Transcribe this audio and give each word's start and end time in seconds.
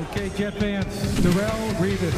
Okay, 0.00 0.30
Jet 0.34 0.54
fans, 0.54 0.86
Darrelle 1.20 1.74
Revis. 1.74 2.16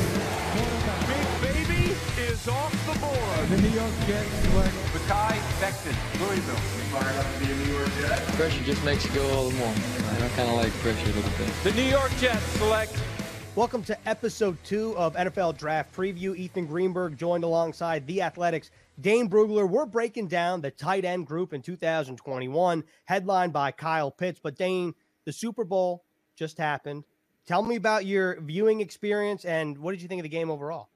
Big 1.09 1.67
Baby 1.67 1.97
is 2.31 2.47
off 2.47 2.73
the 2.87 2.97
board. 3.01 3.49
The 3.49 3.61
New 3.61 3.75
York 3.75 3.93
Jets 4.07 4.29
select 4.47 4.75
Mekhi 4.95 5.39
Becton, 5.59 6.21
Louisville. 6.21 6.55
Fired 6.93 7.17
up 7.17 7.27
to 7.35 7.45
be 7.45 7.51
a 7.51 7.57
New 7.57 7.73
York 7.73 7.91
Jet. 8.01 8.19
Pressure 8.35 8.63
just 8.63 8.85
makes 8.85 9.05
you 9.05 9.11
go 9.11 9.29
all 9.31 9.49
the 9.49 9.57
more. 9.57 9.67
I 9.67 10.29
kind 10.37 10.49
of 10.49 10.55
like 10.55 10.73
pressure 10.75 11.11
a 11.11 11.13
little 11.13 11.31
bit. 11.37 11.53
The 11.65 11.73
New 11.73 11.89
York 11.89 12.13
Jets 12.19 12.45
select 12.53 12.97
Welcome 13.57 13.83
to 13.85 14.09
episode 14.09 14.57
two 14.63 14.97
of 14.97 15.15
NFL 15.15 15.59
Draft 15.59 15.93
Preview. 15.93 16.37
Ethan 16.37 16.67
Greenberg 16.67 17.19
joined 17.19 17.43
alongside 17.43 18.07
the 18.07 18.23
Athletics. 18.23 18.71
Dane 19.01 19.29
Brugler. 19.29 19.69
We're 19.69 19.87
breaking 19.87 20.29
down 20.29 20.61
the 20.61 20.71
tight 20.71 21.05
end 21.05 21.27
group 21.27 21.53
in 21.53 21.63
2021, 21.63 22.85
headlined 23.07 23.53
by 23.53 23.73
Kyle 23.73 24.13
Pitts. 24.13 24.41
But 24.41 24.57
Dane, 24.57 24.95
the 25.27 25.33
Super 25.33 25.65
Bowl 25.65 26.05
just 26.35 26.57
happened. 26.57 27.05
Tell 27.47 27.63
me 27.63 27.77
about 27.77 28.07
your 28.07 28.41
viewing 28.41 28.81
experience 28.81 29.45
and 29.45 29.77
what 29.79 29.93
did 29.93 30.03
you 30.03 30.09
think 30.09 30.21
of 30.21 30.25
the 30.25 30.29
game 30.29 30.51
overall? 30.51 30.89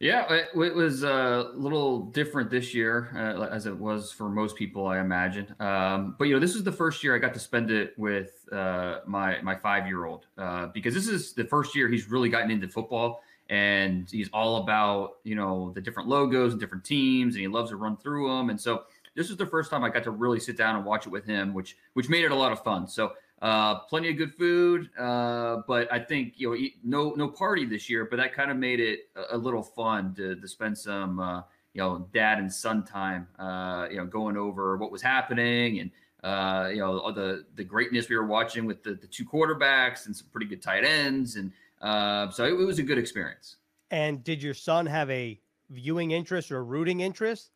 Yeah, 0.00 0.32
it, 0.32 0.48
it 0.54 0.74
was 0.74 1.02
a 1.02 1.50
little 1.54 2.06
different 2.06 2.48
this 2.48 2.72
year, 2.72 3.10
uh, 3.14 3.54
as 3.54 3.66
it 3.66 3.76
was 3.76 4.10
for 4.10 4.30
most 4.30 4.56
people, 4.56 4.86
I 4.86 4.98
imagine. 4.98 5.54
Um, 5.60 6.16
but 6.18 6.26
you 6.26 6.32
know, 6.32 6.40
this 6.40 6.54
is 6.54 6.64
the 6.64 6.72
first 6.72 7.04
year 7.04 7.14
I 7.14 7.18
got 7.18 7.34
to 7.34 7.40
spend 7.40 7.70
it 7.70 7.92
with 7.98 8.48
uh, 8.50 9.00
my 9.06 9.42
my 9.42 9.54
five 9.54 9.86
year 9.86 10.06
old 10.06 10.24
uh, 10.38 10.68
because 10.68 10.94
this 10.94 11.06
is 11.06 11.34
the 11.34 11.44
first 11.44 11.76
year 11.76 11.86
he's 11.86 12.08
really 12.08 12.30
gotten 12.30 12.50
into 12.50 12.66
football, 12.66 13.22
and 13.50 14.08
he's 14.10 14.30
all 14.32 14.62
about 14.62 15.18
you 15.22 15.34
know 15.34 15.70
the 15.74 15.82
different 15.82 16.08
logos 16.08 16.52
and 16.52 16.60
different 16.60 16.82
teams, 16.82 17.34
and 17.34 17.42
he 17.42 17.48
loves 17.48 17.68
to 17.68 17.76
run 17.76 17.98
through 17.98 18.26
them. 18.34 18.48
And 18.48 18.58
so 18.58 18.84
this 19.14 19.28
was 19.28 19.36
the 19.36 19.44
first 19.44 19.70
time 19.70 19.84
I 19.84 19.90
got 19.90 20.04
to 20.04 20.12
really 20.12 20.40
sit 20.40 20.56
down 20.56 20.76
and 20.76 20.84
watch 20.86 21.06
it 21.06 21.10
with 21.10 21.26
him, 21.26 21.52
which 21.52 21.76
which 21.92 22.08
made 22.08 22.24
it 22.24 22.30
a 22.30 22.34
lot 22.34 22.52
of 22.52 22.64
fun. 22.64 22.88
So 22.88 23.12
uh, 23.42 23.80
plenty 23.80 24.10
of 24.10 24.16
good 24.16 24.34
food, 24.34 24.90
uh, 24.98 25.62
but 25.66 25.90
I 25.92 25.98
think 25.98 26.34
you 26.36 26.50
know 26.50 26.68
no 26.84 27.14
no 27.16 27.28
party 27.28 27.64
this 27.64 27.88
year, 27.88 28.04
but 28.04 28.16
that 28.16 28.34
kind 28.34 28.50
of 28.50 28.56
made 28.56 28.80
it 28.80 29.08
a, 29.16 29.36
a 29.36 29.38
little 29.38 29.62
fun 29.62 30.14
to, 30.16 30.36
to 30.36 30.48
spend 30.48 30.76
some 30.76 31.18
uh, 31.18 31.42
you 31.72 31.80
know 31.80 32.06
dad 32.12 32.38
and 32.38 32.52
son 32.52 32.84
time, 32.84 33.28
uh, 33.38 33.86
you 33.90 33.96
know 33.96 34.04
going 34.04 34.36
over 34.36 34.76
what 34.76 34.92
was 34.92 35.00
happening 35.00 35.80
and 35.80 35.90
uh, 36.22 36.68
you 36.68 36.80
know 36.80 37.10
the 37.12 37.46
the 37.54 37.64
greatness 37.64 38.08
we 38.08 38.16
were 38.16 38.26
watching 38.26 38.66
with 38.66 38.82
the, 38.82 38.94
the 38.94 39.06
two 39.06 39.24
quarterbacks 39.24 40.06
and 40.06 40.14
some 40.14 40.26
pretty 40.30 40.46
good 40.46 40.60
tight 40.60 40.84
ends, 40.84 41.36
and 41.36 41.50
uh, 41.80 42.30
so 42.30 42.44
it, 42.44 42.52
it 42.52 42.66
was 42.66 42.78
a 42.78 42.82
good 42.82 42.98
experience. 42.98 43.56
And 43.90 44.22
did 44.22 44.42
your 44.42 44.54
son 44.54 44.84
have 44.86 45.10
a 45.10 45.40
viewing 45.70 46.10
interest 46.10 46.52
or 46.52 46.62
rooting 46.62 47.00
interest? 47.00 47.52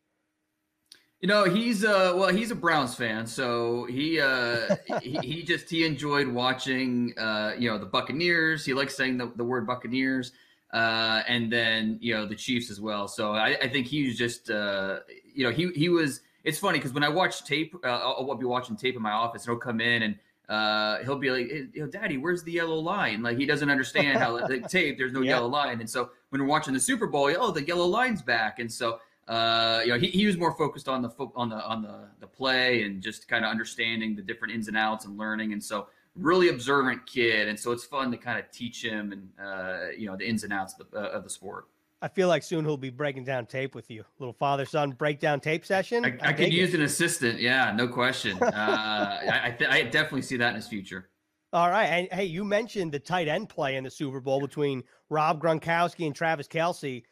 You 1.25 1.29
know, 1.31 1.45
he's 1.45 1.83
uh 1.83 2.13
well, 2.15 2.29
he's 2.29 2.51
a 2.51 2.55
Browns 2.55 2.93
fan, 2.93 3.25
so 3.25 3.85
he 3.85 4.21
uh 4.21 4.75
he, 5.01 5.17
he 5.23 5.41
just 5.51 5.67
he 5.67 5.83
enjoyed 5.83 6.27
watching 6.27 7.17
uh 7.17 7.53
you 7.57 7.67
know 7.67 7.79
the 7.79 7.85
Buccaneers. 7.87 8.63
He 8.63 8.75
likes 8.75 8.95
saying 8.95 9.17
the, 9.17 9.31
the 9.35 9.43
word 9.43 9.65
Buccaneers. 9.65 10.33
Uh 10.71 11.23
and 11.27 11.51
then, 11.51 11.97
you 11.99 12.13
know, 12.13 12.27
the 12.27 12.35
Chiefs 12.35 12.69
as 12.69 12.79
well. 12.79 13.07
So 13.07 13.31
I, 13.31 13.57
I 13.59 13.67
think 13.67 13.87
he 13.87 14.05
was 14.05 14.19
just 14.19 14.51
uh 14.51 14.99
you 15.33 15.43
know, 15.43 15.51
he 15.51 15.71
he 15.71 15.89
was 15.89 16.21
it's 16.43 16.59
funny 16.59 16.77
because 16.77 16.93
when 16.93 17.03
I 17.03 17.09
watch 17.09 17.43
tape, 17.43 17.75
uh, 17.83 17.87
I'll, 17.87 18.27
I'll 18.29 18.35
be 18.35 18.45
watching 18.45 18.75
tape 18.75 18.95
in 18.95 19.01
my 19.01 19.13
office 19.13 19.47
and 19.47 19.53
he'll 19.53 19.59
come 19.59 19.81
in 19.81 20.03
and 20.03 20.19
uh, 20.47 20.99
he'll 21.05 21.17
be 21.17 21.31
like, 21.31 21.49
hey, 21.49 21.65
you 21.73 21.81
know, 21.81 21.87
Daddy, 21.87 22.17
where's 22.17 22.43
the 22.43 22.51
yellow 22.51 22.75
line? 22.75 23.23
Like 23.23 23.39
he 23.39 23.47
doesn't 23.47 23.71
understand 23.71 24.19
how 24.19 24.45
the 24.45 24.59
tape. 24.59 24.99
There's 24.99 25.11
no 25.11 25.21
Yeah. 25.23 25.37
yellow 25.37 25.47
line, 25.47 25.79
and 25.79 25.89
so 25.89 26.11
when 26.29 26.39
we're 26.39 26.47
watching 26.47 26.75
the 26.75 26.79
Super 26.79 27.07
Bowl, 27.07 27.33
oh, 27.39 27.49
the 27.49 27.63
yellow 27.63 27.87
line's 27.87 28.21
back, 28.21 28.59
and 28.59 28.71
so 28.71 28.99
uh, 29.27 29.81
you 29.83 29.91
know, 29.91 29.97
he, 29.97 30.07
he 30.07 30.25
was 30.25 30.37
more 30.37 30.55
focused 30.55 30.87
on 30.87 31.01
the 31.01 31.09
fo- 31.09 31.33
on 31.35 31.49
the 31.49 31.63
on 31.65 31.81
the 31.81 32.07
the 32.19 32.27
play 32.27 32.83
and 32.83 33.01
just 33.01 33.27
kind 33.27 33.43
of 33.43 33.51
understanding 33.51 34.15
the 34.15 34.21
different 34.21 34.53
ins 34.53 34.67
and 34.67 34.77
outs 34.77 35.05
and 35.05 35.17
learning. 35.17 35.53
And 35.53 35.63
so, 35.63 35.87
really 36.15 36.49
observant 36.49 37.05
kid. 37.05 37.47
And 37.47 37.59
so, 37.59 37.71
it's 37.71 37.83
fun 37.85 38.11
to 38.11 38.17
kind 38.17 38.37
of 38.37 38.51
teach 38.51 38.83
him 38.83 39.11
and 39.11 39.29
uh, 39.43 39.87
you 39.97 40.07
know 40.07 40.15
the 40.15 40.27
ins 40.27 40.43
and 40.43 40.53
outs 40.53 40.75
of 40.79 40.91
the, 40.91 40.97
uh, 40.97 41.07
of 41.17 41.23
the 41.23 41.29
sport. 41.29 41.65
I 42.01 42.07
feel 42.07 42.27
like 42.27 42.43
soon 42.43 42.65
he'll 42.65 42.77
be 42.77 42.91
breaking 42.91 43.23
down 43.23 43.47
tape 43.47 43.73
with 43.73 43.89
you. 43.89 44.03
Little 44.19 44.33
father 44.33 44.65
son 44.65 44.91
breakdown 44.91 45.39
tape 45.39 45.65
session. 45.65 46.05
I, 46.05 46.09
I 46.21 46.33
could 46.33 46.43
dig 46.43 46.53
it. 46.53 46.57
use 46.57 46.73
an 46.75 46.83
assistant. 46.83 47.39
Yeah, 47.39 47.73
no 47.75 47.87
question. 47.87 48.37
Uh, 48.43 48.47
I 48.53 49.41
I, 49.45 49.51
th- 49.51 49.69
I 49.69 49.81
definitely 49.83 50.21
see 50.21 50.37
that 50.37 50.49
in 50.49 50.55
his 50.55 50.67
future. 50.67 51.09
All 51.51 51.69
right. 51.69 51.85
And 51.85 52.07
hey, 52.11 52.25
you 52.25 52.43
mentioned 52.43 52.91
the 52.91 52.99
tight 52.99 53.27
end 53.27 53.49
play 53.49 53.77
in 53.77 53.83
the 53.85 53.89
Super 53.89 54.19
Bowl 54.19 54.39
between 54.41 54.83
Rob 55.09 55.41
Gronkowski 55.41 56.05
and 56.05 56.13
Travis 56.13 56.47
Kelce. 56.47 57.03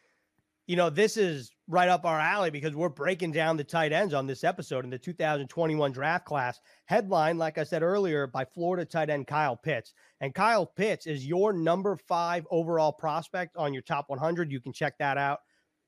You 0.66 0.76
know, 0.76 0.88
this 0.88 1.18
is 1.18 1.50
right 1.68 1.90
up 1.90 2.06
our 2.06 2.18
alley 2.18 2.50
because 2.50 2.74
we're 2.74 2.88
breaking 2.88 3.32
down 3.32 3.58
the 3.58 3.64
tight 3.64 3.92
ends 3.92 4.14
on 4.14 4.26
this 4.26 4.44
episode 4.44 4.84
in 4.84 4.90
the 4.90 4.98
2021 4.98 5.92
draft 5.92 6.24
class. 6.24 6.58
Headline, 6.86 7.36
like 7.36 7.58
I 7.58 7.64
said 7.64 7.82
earlier, 7.82 8.26
by 8.26 8.46
Florida 8.46 8.86
tight 8.86 9.10
end 9.10 9.26
Kyle 9.26 9.56
Pitts. 9.56 9.92
And 10.22 10.34
Kyle 10.34 10.64
Pitts 10.64 11.06
is 11.06 11.26
your 11.26 11.52
number 11.52 11.96
five 12.08 12.46
overall 12.50 12.92
prospect 12.92 13.58
on 13.58 13.74
your 13.74 13.82
top 13.82 14.06
100. 14.08 14.50
You 14.50 14.60
can 14.60 14.72
check 14.72 14.96
that 14.98 15.18
out 15.18 15.40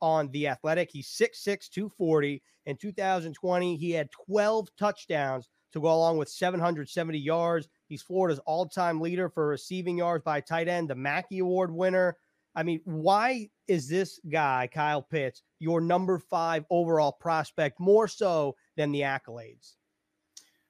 on 0.03 0.29
The 0.31 0.49
Athletic. 0.49 0.91
He's 0.93 1.09
6'6, 1.09 1.71
240. 1.71 2.43
In 2.67 2.77
2020, 2.77 3.77
he 3.77 3.93
had 3.93 4.11
12 4.27 4.69
touchdowns 4.79 5.49
to 5.73 5.81
go 5.81 5.89
along 5.89 6.19
with 6.19 6.29
770 6.29 7.19
yards. 7.19 7.67
He's 7.89 8.03
Florida's 8.03 8.41
all 8.41 8.67
time 8.67 9.01
leader 9.01 9.31
for 9.31 9.47
receiving 9.47 9.99
yards 9.99 10.23
by 10.23 10.43
tight 10.43 10.69
end, 10.69 10.91
the 10.91 10.95
Mackey 10.95 11.39
Award 11.39 11.73
winner. 11.73 12.17
I 12.57 12.63
mean, 12.63 12.81
why 12.85 13.51
is 13.69 13.87
this 13.87 14.19
guy, 14.31 14.69
Kyle 14.73 15.03
Pitts, 15.03 15.43
your 15.59 15.81
number 15.81 16.19
five 16.19 16.65
overall 16.71 17.13
prospect 17.13 17.79
more 17.79 18.09
so 18.09 18.57
than 18.77 18.91
the 18.93 19.03
accolades? 19.03 19.75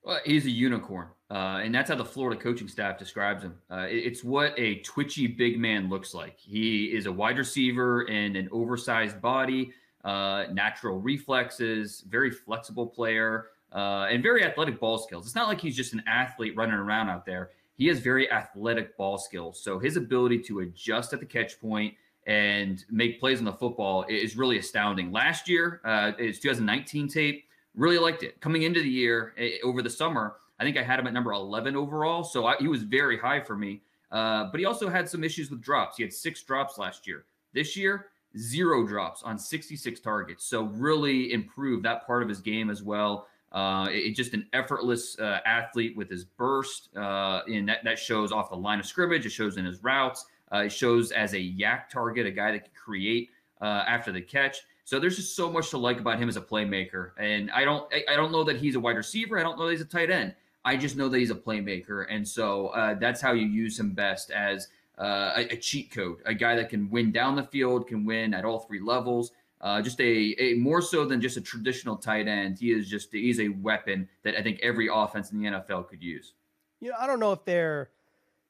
Well, 0.03 0.21
he's 0.25 0.47
a 0.47 0.51
unicorn, 0.51 1.09
uh, 1.31 1.61
and 1.63 1.75
that's 1.75 1.91
how 1.91 1.97
the 1.97 2.05
Florida 2.05 2.41
coaching 2.41 2.69
staff 2.69 2.99
describes 2.99 3.43
him. 3.45 3.57
Uh, 3.71 3.87
it- 3.89 4.05
it's 4.05 4.25
what 4.25 4.53
a 4.59 4.77
twitchy 4.81 5.27
big 5.27 5.59
man 5.59 5.89
looks 5.89 6.13
like. 6.13 6.39
He 6.39 6.87
is 6.95 7.07
a 7.07 7.13
wide 7.13 7.39
receiver 7.39 8.03
in 8.03 8.37
an 8.37 8.49
oversized 8.53 9.21
body, 9.21 9.73
uh, 10.05 10.47
natural 10.53 11.01
reflexes, 11.01 12.03
very 12.03 12.31
flexible 12.31 12.87
player, 12.87 13.51
uh, 13.73 14.07
and 14.09 14.23
very 14.23 14.45
athletic 14.45 14.79
ball 14.79 14.99
skills. 14.99 15.27
It's 15.27 15.35
not 15.35 15.49
like 15.49 15.61
he's 15.61 15.77
just 15.77 15.93
an 15.93 16.05
athlete 16.07 16.57
running 16.57 16.77
around 16.77 17.11
out 17.11 17.27
there. 17.27 17.51
He 17.77 17.87
has 17.89 18.01
very 18.01 18.31
athletic 18.31 18.97
ball 18.97 19.19
skills. 19.19 19.63
So 19.63 19.79
his 19.79 19.97
ability 19.97 20.39
to 20.45 20.61
adjust 20.61 21.13
at 21.13 21.21
the 21.21 21.27
catch 21.27 21.61
point 21.61 21.95
and 22.27 22.85
make 22.91 23.21
plays 23.21 23.39
on 23.39 23.45
the 23.45 23.53
football 23.53 24.05
is 24.09 24.37
really 24.37 24.59
astounding. 24.59 25.13
Last 25.13 25.49
year, 25.49 25.81
uh, 25.85 26.13
his 26.19 26.41
2019 26.41 27.09
tape, 27.09 27.45
really 27.75 27.99
liked 27.99 28.23
it. 28.23 28.41
Coming 28.41 28.63
into 28.63 28.81
the 28.81 28.89
year 28.89 29.35
over 29.63 29.83
the 29.83 29.91
summer, 29.91 30.37
I 30.59 30.65
think 30.65 30.77
I 30.77 30.83
had 30.83 30.99
him 30.99 31.07
at 31.07 31.13
number 31.13 31.33
11 31.33 31.77
overall. 31.77 32.25
So 32.25 32.47
I, 32.47 32.57
he 32.57 32.69
was 32.69 32.83
very 32.83 33.19
high 33.19 33.41
for 33.41 33.57
me. 33.57 33.83
Uh, 34.11 34.45
but 34.51 34.59
he 34.59 34.67
also 34.67 34.89
had 34.89 35.09
some 35.09 35.23
issues 35.23 35.51
with 35.51 35.61
drops. 35.61 35.97
He 35.97 36.03
had 36.03 36.13
six 36.13 36.43
drops 36.43 36.79
last 36.79 37.07
year. 37.07 37.27
This 37.53 37.77
year, 37.77 38.07
zero 38.39 38.87
drops 38.87 39.23
on 39.23 39.39
66 39.39 40.01
targets. 40.01 40.47
So 40.47 40.65
really 40.65 41.33
improved 41.33 41.85
that 41.85 42.07
part 42.07 42.23
of 42.23 42.29
his 42.29 42.41
game 42.41 42.71
as 42.71 42.83
well. 42.83 43.27
Uh, 43.57 43.89
it, 43.91 44.11
just 44.11 44.35
an 44.35 44.47
effortless 44.53 45.19
uh, 45.19 45.41
athlete 45.47 45.97
with 45.97 46.11
his 46.11 46.27
burst, 46.27 46.91
uh, 46.95 47.41
and 47.47 47.67
that, 47.67 47.83
that 47.85 47.99
shows 47.99 48.31
off 48.31 48.51
the 48.51 48.57
line 48.57 48.79
of 48.79 48.85
scrimmage. 48.85 49.25
It 49.25 49.31
shows 49.31 49.57
in 49.57 49.65
his 49.65 49.83
routes. 49.83 50.27
Uh, 50.53 50.65
it 50.65 50.73
shows 50.73 51.11
as 51.11 51.33
a 51.33 51.39
YAC 51.39 51.89
target, 51.89 52.27
a 52.27 52.31
guy 52.31 52.53
that 52.53 52.65
can 52.65 52.73
create 52.75 53.31
uh, 53.63 53.83
after 53.89 54.13
the 54.13 54.21
catch. 54.21 54.59
So 54.85 55.01
there's 55.01 55.17
just 55.17 55.35
so 55.35 55.51
much 55.51 55.71
to 55.71 55.79
like 55.79 55.99
about 55.99 56.19
him 56.19 56.29
as 56.29 56.37
a 56.37 56.43
playmaker. 56.43 57.13
And 57.19 57.51
I 57.51 57.65
don't, 57.65 57.91
I, 57.95 58.05
I 58.13 58.17
don't 58.17 58.31
know 58.31 58.45
that 58.45 58.57
he's 58.57 58.75
a 58.75 58.81
wide 58.81 58.99
receiver. 58.99 59.39
I 59.39 59.43
don't 59.43 59.59
know 59.59 59.65
that 59.65 59.73
he's 59.73 59.81
a 59.81 59.87
tight 59.87 60.11
end. 60.11 60.35
I 60.63 60.77
just 60.77 60.99
know 60.99 61.09
that 61.09 61.19
he's 61.19 61.31
a 61.31 61.35
playmaker, 61.35 62.05
and 62.11 62.29
so 62.29 62.69
uh, 62.69 62.93
that's 62.93 63.23
how 63.23 63.33
you 63.33 63.47
use 63.47 63.81
him 63.81 63.93
best 63.93 64.31
as 64.33 64.69
a, 64.99 65.47
a 65.51 65.57
cheat 65.57 65.91
code, 65.91 66.19
a 66.27 66.35
guy 66.35 66.57
that 66.57 66.69
can 66.69 66.91
win 66.91 67.11
down 67.11 67.37
the 67.37 67.45
field, 67.45 67.87
can 67.89 68.05
win 68.05 68.35
at 68.35 68.45
all 68.45 68.59
three 68.59 68.81
levels. 68.81 69.33
Uh, 69.61 69.81
just 69.81 70.01
a, 70.01 70.35
a 70.39 70.55
more 70.55 70.83
so 70.83 71.07
than 71.07 71.21
just 71.21 71.37
a 71.37 71.41
traditional 71.41 71.97
tight 71.97 72.29
end. 72.29 72.59
He 72.59 72.73
is 72.73 72.89
just 72.89 73.13
he's 73.13 73.41
a 73.41 73.49
weapon 73.49 74.09
that 74.23 74.37
I 74.37 74.43
think 74.43 74.61
every 74.63 74.89
offense 74.93 75.33
in 75.33 75.41
the 75.41 75.49
NFL 75.49 75.89
could 75.89 76.03
use. 76.03 76.35
You 76.81 76.91
know, 76.91 76.97
I 76.99 77.07
don't 77.07 77.21
know 77.21 77.33
if 77.33 77.45
there 77.45 77.91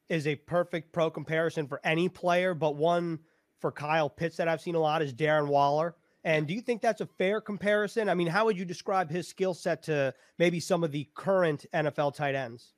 is 0.09 0.27
a 0.27 0.35
perfect 0.35 0.91
pro 0.91 1.09
comparison 1.09 1.67
for 1.67 1.79
any 1.83 2.09
player, 2.09 2.53
but 2.53 2.75
one 2.75 3.19
for 3.59 3.71
Kyle 3.71 4.09
Pitts 4.09 4.37
that 4.37 4.47
I've 4.47 4.61
seen 4.61 4.75
a 4.75 4.79
lot 4.79 5.01
is 5.01 5.13
Darren 5.13 5.47
Waller. 5.47 5.95
And 6.23 6.45
do 6.45 6.53
you 6.53 6.61
think 6.61 6.81
that's 6.81 7.01
a 7.01 7.05
fair 7.05 7.39
comparison? 7.39 8.09
I 8.09 8.13
mean, 8.13 8.27
how 8.27 8.45
would 8.45 8.57
you 8.57 8.65
describe 8.65 9.09
his 9.09 9.27
skill 9.27 9.53
set 9.53 9.83
to 9.83 10.13
maybe 10.37 10.59
some 10.59 10.83
of 10.83 10.91
the 10.91 11.07
current 11.15 11.65
NFL 11.73 12.15
tight 12.15 12.35
ends? 12.35 12.73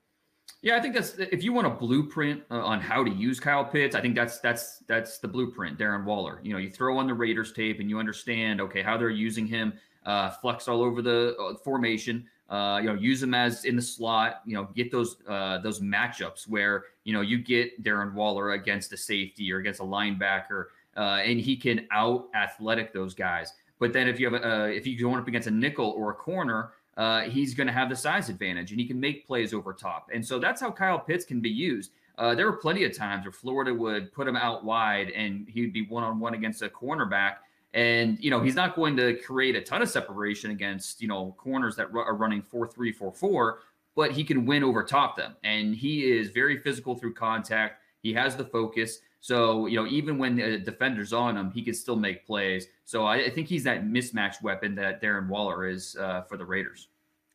Yeah, 0.62 0.76
I 0.76 0.82
think 0.82 0.94
that's 0.94 1.16
if 1.18 1.44
you 1.44 1.54
want 1.54 1.68
a 1.68 1.70
blueprint 1.70 2.44
uh, 2.52 2.60
on 2.66 2.82
how 2.82 3.04
to 3.04 3.10
use 3.10 3.40
Kyle 3.40 3.64
Pitts, 3.64 3.96
I 3.96 4.02
think 4.02 4.16
that's 4.16 4.40
that's 4.40 4.80
that's 4.88 5.20
the 5.20 5.28
blueprint. 5.28 5.80
Darren 5.80 6.04
Waller. 6.04 6.42
You 6.44 6.54
know, 6.54 6.60
you 6.60 6.70
throw 6.70 6.98
on 6.98 7.08
the 7.08 7.14
Raiders 7.14 7.54
tape 7.54 7.80
and 7.80 7.90
you 7.90 7.98
understand 7.98 8.60
okay 8.62 8.82
how 8.82 8.98
they're 8.98 9.10
using 9.10 9.48
him, 9.48 9.74
uh, 10.06 10.32
flex 10.32 10.68
all 10.68 10.82
over 10.82 11.02
the 11.02 11.36
uh, 11.38 11.56
formation. 11.64 12.26
Uh, 12.50 12.80
you 12.82 12.88
know, 12.88 12.96
use 12.96 13.22
him 13.22 13.34
as 13.34 13.64
in 13.66 13.76
the 13.76 13.82
slot. 13.82 14.42
You 14.46 14.56
know, 14.56 14.68
get 14.76 14.92
those 14.92 15.18
uh, 15.28 15.60
those 15.60 15.80
matchups 15.80 16.48
where 16.48 16.86
you 17.06 17.14
know 17.14 17.22
you 17.22 17.38
get 17.38 17.82
Darren 17.84 18.14
Waller 18.14 18.52
against 18.52 18.92
a 18.92 18.98
safety 18.98 19.54
or 19.54 19.60
against 19.60 19.80
a 19.80 19.84
linebacker, 19.84 20.66
uh, 20.98 21.22
and 21.24 21.40
he 21.40 21.56
can 21.56 21.88
out 21.92 22.28
athletic 22.36 22.92
those 22.92 23.14
guys. 23.14 23.54
But 23.80 23.94
then 23.94 24.10
if 24.10 24.20
you 24.20 24.30
have 24.30 24.42
a, 24.42 24.48
uh, 24.48 24.66
if 24.66 24.86
you 24.86 25.00
go 25.00 25.16
up 25.16 25.28
against 25.28 25.48
a 25.48 25.52
nickel 25.52 25.92
or 25.92 26.12
a 26.12 26.16
corner, 26.16 26.74
uh, 27.00 27.22
he's 27.22 27.54
going 27.54 27.66
to 27.66 27.72
have 27.72 27.90
the 27.90 27.96
size 27.96 28.28
advantage 28.28 28.72
and 28.72 28.80
he 28.80 28.86
can 28.86 29.00
make 29.00 29.26
plays 29.26 29.54
over 29.54 29.72
top. 29.72 30.10
And 30.14 30.24
so 30.24 30.38
that's 30.38 30.60
how 30.60 30.70
Kyle 30.70 31.00
Pitts 31.00 31.24
can 31.24 31.40
be 31.40 31.50
used. 31.50 31.92
uh, 32.18 32.36
there 32.36 32.46
were 32.46 32.58
plenty 32.58 32.84
of 32.84 32.96
times 32.96 33.24
where 33.24 33.32
Florida 33.32 33.74
would 33.74 34.12
put 34.12 34.28
him 34.28 34.36
out 34.36 34.66
wide 34.66 35.10
and 35.12 35.48
he'd 35.48 35.72
be 35.72 35.86
one 35.86 36.04
on 36.04 36.20
one 36.20 36.34
against 36.34 36.62
a 36.62 36.68
cornerback. 36.68 37.36
And, 37.74 38.18
you 38.20 38.30
know, 38.30 38.42
he's 38.42 38.56
not 38.56 38.76
going 38.76 38.98
to 38.98 39.14
create 39.20 39.56
a 39.56 39.62
ton 39.62 39.82
of 39.82 39.90
separation 39.90 40.52
against, 40.52 41.02
you 41.02 41.08
know, 41.08 41.34
corners 41.38 41.78
that 41.78 41.88
are 41.96 42.16
running 42.16 42.42
4 42.42 42.68
3, 42.68 42.92
4 42.92 43.14
4, 43.14 43.60
but 43.96 44.12
he 44.12 44.26
can 44.26 44.46
win 44.46 44.62
over 44.62 44.84
top 44.84 45.16
them. 45.16 45.38
And 45.46 45.74
he 45.74 46.12
is 46.12 46.32
very 46.32 46.58
physical 46.58 46.96
through 46.96 47.14
contact. 47.14 47.82
He 48.04 48.12
has 48.14 48.36
the 48.36 48.44
focus. 48.44 49.00
So, 49.22 49.66
you 49.66 49.76
know, 49.76 49.88
even 49.88 50.18
when 50.18 50.38
the 50.38 50.58
defender's 50.58 51.12
on 51.12 51.36
him, 51.36 51.52
he 51.52 51.62
can 51.62 51.74
still 51.74 51.98
make 51.98 52.26
plays. 52.26 52.68
So 52.86 53.06
I, 53.06 53.16
I 53.16 53.30
think 53.30 53.48
he's 53.48 53.64
that 53.66 53.86
mismatched 53.86 54.42
weapon 54.42 54.76
that 54.76 55.02
Darren 55.02 55.28
Waller 55.28 55.68
is 55.68 55.96
uh, 56.00 56.22
for 56.24 56.38
the 56.38 56.46
Raiders. 56.46 56.88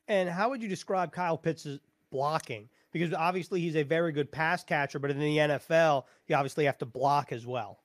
And 0.08 0.28
how 0.28 0.50
would 0.50 0.62
you 0.62 0.68
describe 0.68 1.12
Kyle 1.12 1.36
Pitts' 1.36 1.78
blocking? 2.10 2.68
Because 2.92 3.12
obviously 3.12 3.60
he's 3.60 3.76
a 3.76 3.82
very 3.82 4.12
good 4.12 4.30
pass 4.30 4.64
catcher, 4.64 4.98
but 4.98 5.10
in 5.10 5.18
the 5.18 5.36
NFL, 5.36 6.04
you 6.26 6.36
obviously 6.36 6.64
have 6.64 6.78
to 6.78 6.86
block 6.86 7.32
as 7.32 7.46
well. 7.46 7.80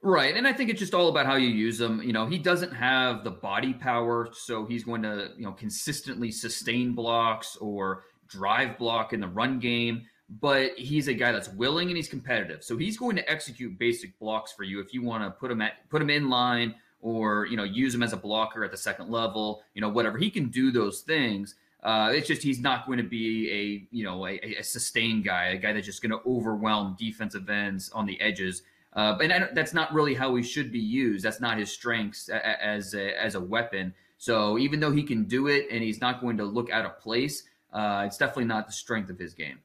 Right. 0.00 0.36
And 0.36 0.46
I 0.46 0.52
think 0.52 0.68
it's 0.68 0.80
just 0.80 0.92
all 0.92 1.08
about 1.08 1.24
how 1.24 1.36
you 1.36 1.48
use 1.48 1.80
him. 1.80 2.02
You 2.02 2.12
know, 2.12 2.26
he 2.26 2.38
doesn't 2.38 2.72
have 2.72 3.24
the 3.24 3.30
body 3.30 3.72
power, 3.72 4.28
so 4.32 4.66
he's 4.66 4.84
going 4.84 5.02
to, 5.02 5.30
you 5.36 5.44
know, 5.44 5.52
consistently 5.52 6.30
sustain 6.30 6.92
blocks 6.92 7.56
or 7.56 8.04
drive 8.28 8.76
block 8.78 9.12
in 9.12 9.20
the 9.20 9.28
run 9.28 9.58
game 9.58 10.06
but 10.28 10.72
he's 10.76 11.08
a 11.08 11.14
guy 11.14 11.32
that's 11.32 11.48
willing 11.50 11.88
and 11.88 11.96
he's 11.96 12.08
competitive. 12.08 12.64
So 12.64 12.76
he's 12.76 12.96
going 12.96 13.16
to 13.16 13.30
execute 13.30 13.78
basic 13.78 14.18
blocks 14.18 14.52
for 14.52 14.62
you 14.62 14.80
if 14.80 14.94
you 14.94 15.02
want 15.02 15.22
to 15.24 15.30
put 15.30 15.50
him 15.50 15.60
at 15.60 15.88
put 15.90 16.00
him 16.00 16.10
in 16.10 16.30
line 16.30 16.74
or 17.00 17.46
you 17.46 17.56
know 17.56 17.64
use 17.64 17.94
him 17.94 18.02
as 18.02 18.12
a 18.12 18.16
blocker 18.16 18.64
at 18.64 18.70
the 18.70 18.76
second 18.76 19.10
level, 19.10 19.62
you 19.74 19.80
know 19.80 19.88
whatever. 19.88 20.18
He 20.18 20.30
can 20.30 20.48
do 20.48 20.70
those 20.70 21.00
things. 21.00 21.54
Uh, 21.82 22.10
it's 22.14 22.26
just 22.26 22.42
he's 22.42 22.60
not 22.60 22.86
going 22.86 22.96
to 22.96 23.04
be 23.04 23.50
a 23.50 23.94
you 23.94 24.04
know 24.04 24.26
a, 24.26 24.38
a 24.58 24.62
sustained 24.62 25.24
guy, 25.24 25.48
a 25.48 25.58
guy 25.58 25.72
that's 25.72 25.86
just 25.86 26.02
going 26.02 26.10
to 26.10 26.20
overwhelm 26.26 26.96
defensive 26.98 27.48
ends 27.48 27.90
on 27.90 28.06
the 28.06 28.20
edges. 28.20 28.62
Uh, 28.94 29.18
and 29.20 29.48
that's 29.54 29.74
not 29.74 29.92
really 29.92 30.14
how 30.14 30.34
he 30.36 30.42
should 30.42 30.70
be 30.70 30.78
used. 30.78 31.24
That's 31.24 31.40
not 31.40 31.58
his 31.58 31.70
strengths 31.70 32.28
as 32.28 32.94
a, 32.94 33.20
as 33.20 33.34
a 33.34 33.40
weapon. 33.40 33.92
So 34.18 34.56
even 34.56 34.78
though 34.78 34.92
he 34.92 35.02
can 35.02 35.24
do 35.24 35.48
it 35.48 35.66
and 35.70 35.82
he's 35.82 36.00
not 36.00 36.20
going 36.20 36.36
to 36.36 36.44
look 36.44 36.70
out 36.70 36.86
of 36.86 37.00
place, 37.00 37.42
uh, 37.72 38.04
it's 38.06 38.16
definitely 38.16 38.44
not 38.44 38.66
the 38.68 38.72
strength 38.72 39.10
of 39.10 39.18
his 39.18 39.34
game. 39.34 39.58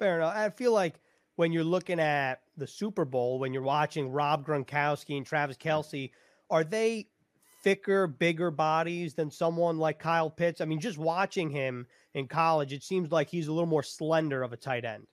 Fair 0.00 0.16
enough. 0.16 0.34
I 0.34 0.48
feel 0.48 0.72
like 0.72 0.98
when 1.36 1.52
you're 1.52 1.62
looking 1.62 2.00
at 2.00 2.40
the 2.56 2.66
Super 2.66 3.04
Bowl, 3.04 3.38
when 3.38 3.52
you're 3.52 3.62
watching 3.62 4.10
Rob 4.10 4.46
Gronkowski 4.46 5.18
and 5.18 5.26
Travis 5.26 5.58
Kelce, 5.58 6.10
are 6.48 6.64
they 6.64 7.06
thicker, 7.62 8.06
bigger 8.06 8.50
bodies 8.50 9.12
than 9.12 9.30
someone 9.30 9.78
like 9.78 9.98
Kyle 9.98 10.30
Pitts? 10.30 10.62
I 10.62 10.64
mean, 10.64 10.80
just 10.80 10.96
watching 10.96 11.50
him 11.50 11.86
in 12.14 12.28
college, 12.28 12.72
it 12.72 12.82
seems 12.82 13.12
like 13.12 13.28
he's 13.28 13.48
a 13.48 13.52
little 13.52 13.68
more 13.68 13.82
slender 13.82 14.42
of 14.42 14.54
a 14.54 14.56
tight 14.56 14.86
end. 14.86 15.06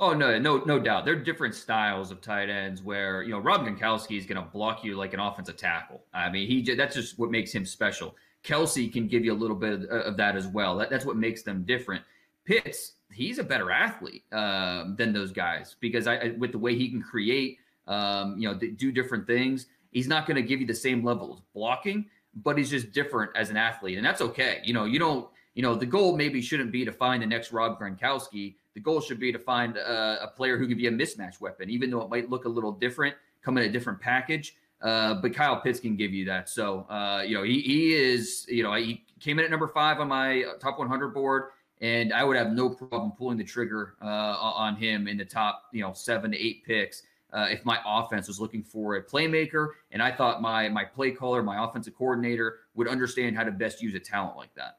Oh 0.00 0.12
no, 0.12 0.36
no, 0.40 0.58
no 0.58 0.80
doubt. 0.80 1.04
There 1.04 1.14
are 1.14 1.22
different 1.22 1.54
styles 1.54 2.10
of 2.10 2.20
tight 2.20 2.50
ends 2.50 2.82
where 2.82 3.22
you 3.22 3.30
know 3.30 3.38
Rob 3.38 3.64
Gronkowski 3.64 4.18
is 4.18 4.26
going 4.26 4.42
to 4.42 4.50
block 4.50 4.82
you 4.82 4.96
like 4.96 5.14
an 5.14 5.20
offensive 5.20 5.56
tackle. 5.56 6.02
I 6.12 6.28
mean, 6.30 6.48
he 6.48 6.74
that's 6.74 6.96
just 6.96 7.16
what 7.16 7.30
makes 7.30 7.52
him 7.52 7.64
special. 7.64 8.16
Kelce 8.42 8.92
can 8.92 9.06
give 9.06 9.24
you 9.24 9.32
a 9.32 9.38
little 9.38 9.56
bit 9.56 9.84
of, 9.84 9.84
of 9.84 10.16
that 10.16 10.34
as 10.34 10.48
well. 10.48 10.76
That, 10.78 10.90
that's 10.90 11.04
what 11.04 11.16
makes 11.16 11.42
them 11.42 11.62
different. 11.62 12.02
Pitts, 12.44 12.94
he's 13.12 13.38
a 13.38 13.44
better 13.44 13.70
athlete 13.70 14.24
um, 14.32 14.96
than 14.96 15.12
those 15.12 15.32
guys 15.32 15.76
because 15.80 16.06
I, 16.06 16.34
with 16.38 16.52
the 16.52 16.58
way 16.58 16.76
he 16.76 16.88
can 16.88 17.02
create, 17.02 17.58
um, 17.86 18.36
you 18.38 18.48
know, 18.48 18.54
do 18.54 18.92
different 18.92 19.26
things. 19.26 19.66
He's 19.90 20.08
not 20.08 20.26
going 20.26 20.36
to 20.36 20.42
give 20.42 20.60
you 20.60 20.66
the 20.66 20.74
same 20.74 21.04
level 21.04 21.32
of 21.32 21.40
blocking, 21.54 22.06
but 22.34 22.58
he's 22.58 22.70
just 22.70 22.92
different 22.92 23.30
as 23.34 23.50
an 23.50 23.56
athlete, 23.56 23.96
and 23.96 24.04
that's 24.04 24.20
okay. 24.20 24.60
You 24.64 24.74
know, 24.74 24.84
you 24.84 24.98
don't. 24.98 25.28
You 25.54 25.62
know, 25.62 25.74
the 25.74 25.86
goal 25.86 26.18
maybe 26.18 26.42
shouldn't 26.42 26.70
be 26.70 26.84
to 26.84 26.92
find 26.92 27.22
the 27.22 27.26
next 27.26 27.50
Rob 27.50 27.80
Gronkowski. 27.80 28.56
The 28.74 28.80
goal 28.80 29.00
should 29.00 29.18
be 29.18 29.32
to 29.32 29.38
find 29.38 29.78
a, 29.78 30.24
a 30.24 30.28
player 30.28 30.58
who 30.58 30.68
can 30.68 30.76
be 30.76 30.86
a 30.86 30.90
mismatch 30.90 31.40
weapon, 31.40 31.70
even 31.70 31.88
though 31.88 32.02
it 32.02 32.10
might 32.10 32.28
look 32.28 32.44
a 32.44 32.48
little 32.50 32.72
different, 32.72 33.14
come 33.40 33.56
in 33.56 33.64
a 33.64 33.72
different 33.72 33.98
package. 33.98 34.54
Uh, 34.82 35.14
but 35.14 35.34
Kyle 35.34 35.58
Pitts 35.58 35.80
can 35.80 35.96
give 35.96 36.12
you 36.12 36.26
that. 36.26 36.50
So, 36.50 36.80
uh, 36.90 37.22
you 37.26 37.34
know, 37.34 37.42
he, 37.42 37.62
he 37.62 37.94
is, 37.94 38.44
you 38.50 38.62
know, 38.62 38.74
he 38.74 39.06
came 39.18 39.38
in 39.38 39.46
at 39.46 39.50
number 39.50 39.68
five 39.68 39.98
on 39.98 40.08
my 40.08 40.44
top 40.60 40.78
100 40.78 41.08
board 41.14 41.44
and 41.80 42.12
I 42.12 42.24
would 42.24 42.36
have 42.36 42.52
no 42.52 42.70
problem 42.70 43.12
pulling 43.12 43.38
the 43.38 43.44
trigger 43.44 43.94
uh, 44.00 44.04
on 44.04 44.76
him 44.76 45.08
in 45.08 45.16
the 45.16 45.24
top, 45.24 45.64
you 45.72 45.82
know, 45.82 45.92
seven 45.92 46.30
to 46.32 46.38
eight 46.38 46.64
picks 46.64 47.02
uh, 47.32 47.46
if 47.50 47.64
my 47.64 47.78
offense 47.84 48.28
was 48.28 48.40
looking 48.40 48.62
for 48.62 48.96
a 48.96 49.02
playmaker, 49.02 49.70
and 49.90 50.02
I 50.02 50.10
thought 50.12 50.40
my 50.40 50.68
my 50.68 50.84
play 50.84 51.10
caller, 51.10 51.42
my 51.42 51.64
offensive 51.64 51.94
coordinator, 51.94 52.60
would 52.74 52.88
understand 52.88 53.36
how 53.36 53.44
to 53.44 53.50
best 53.50 53.82
use 53.82 53.94
a 53.94 54.00
talent 54.00 54.36
like 54.36 54.54
that. 54.54 54.78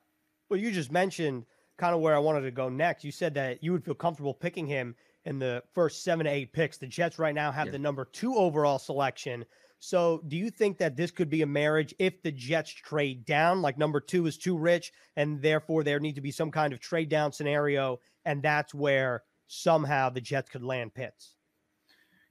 Well, 0.50 0.60
you 0.60 0.72
just 0.72 0.92
mentioned 0.92 1.46
kind 1.78 1.94
of 1.94 2.02
where 2.02 2.16
I 2.16 2.20
wanted 2.20 2.42
to 2.42 2.52
go 2.52 2.70
next. 2.70 3.04
You 3.04 3.12
said 3.12 3.34
that 3.36 3.62
you 3.62 3.72
would 3.74 3.84
feel 3.84 3.94
comfortable 3.94 4.34
picking 4.34 4.66
him 4.66 4.96
in 5.26 5.40
the 5.40 5.62
first 5.74 6.04
seven 6.04 6.26
to 6.26 6.32
eight 6.32 6.54
picks. 6.54 6.78
The 6.78 6.88
Jets 6.88 7.20
right 7.20 7.36
now 7.36 7.52
have 7.52 7.68
yeah. 7.68 7.74
the 7.74 7.80
number 7.80 8.06
two 8.06 8.36
overall 8.36 8.80
selection. 8.80 9.46
So, 9.80 10.24
do 10.28 10.36
you 10.36 10.50
think 10.50 10.80
that 10.80 10.96
this 10.96 11.12
could 11.12 11.30
be 11.30 11.44
a 11.44 11.48
marriage 11.48 11.94
if 12.00 12.22
the 12.24 12.32
Jets 12.32 12.72
trade 12.72 13.26
down? 13.26 13.62
Like 13.62 13.78
number 13.78 14.00
two 14.00 14.26
is 14.26 14.38
too 14.38 14.58
rich, 14.58 14.92
and 15.16 15.42
therefore 15.42 15.84
there 15.84 16.00
need 16.00 16.16
to 16.16 16.22
be 16.22 16.32
some 16.32 16.52
kind 16.52 16.74
of 16.74 16.80
trade 16.80 17.10
down 17.10 17.32
scenario, 17.32 18.00
and 18.26 18.42
that's 18.42 18.74
where 18.74 19.24
somehow 19.48 20.10
the 20.10 20.22
Jets 20.22 20.50
could 20.50 20.64
land 20.64 20.94
Pitts. 20.94 21.36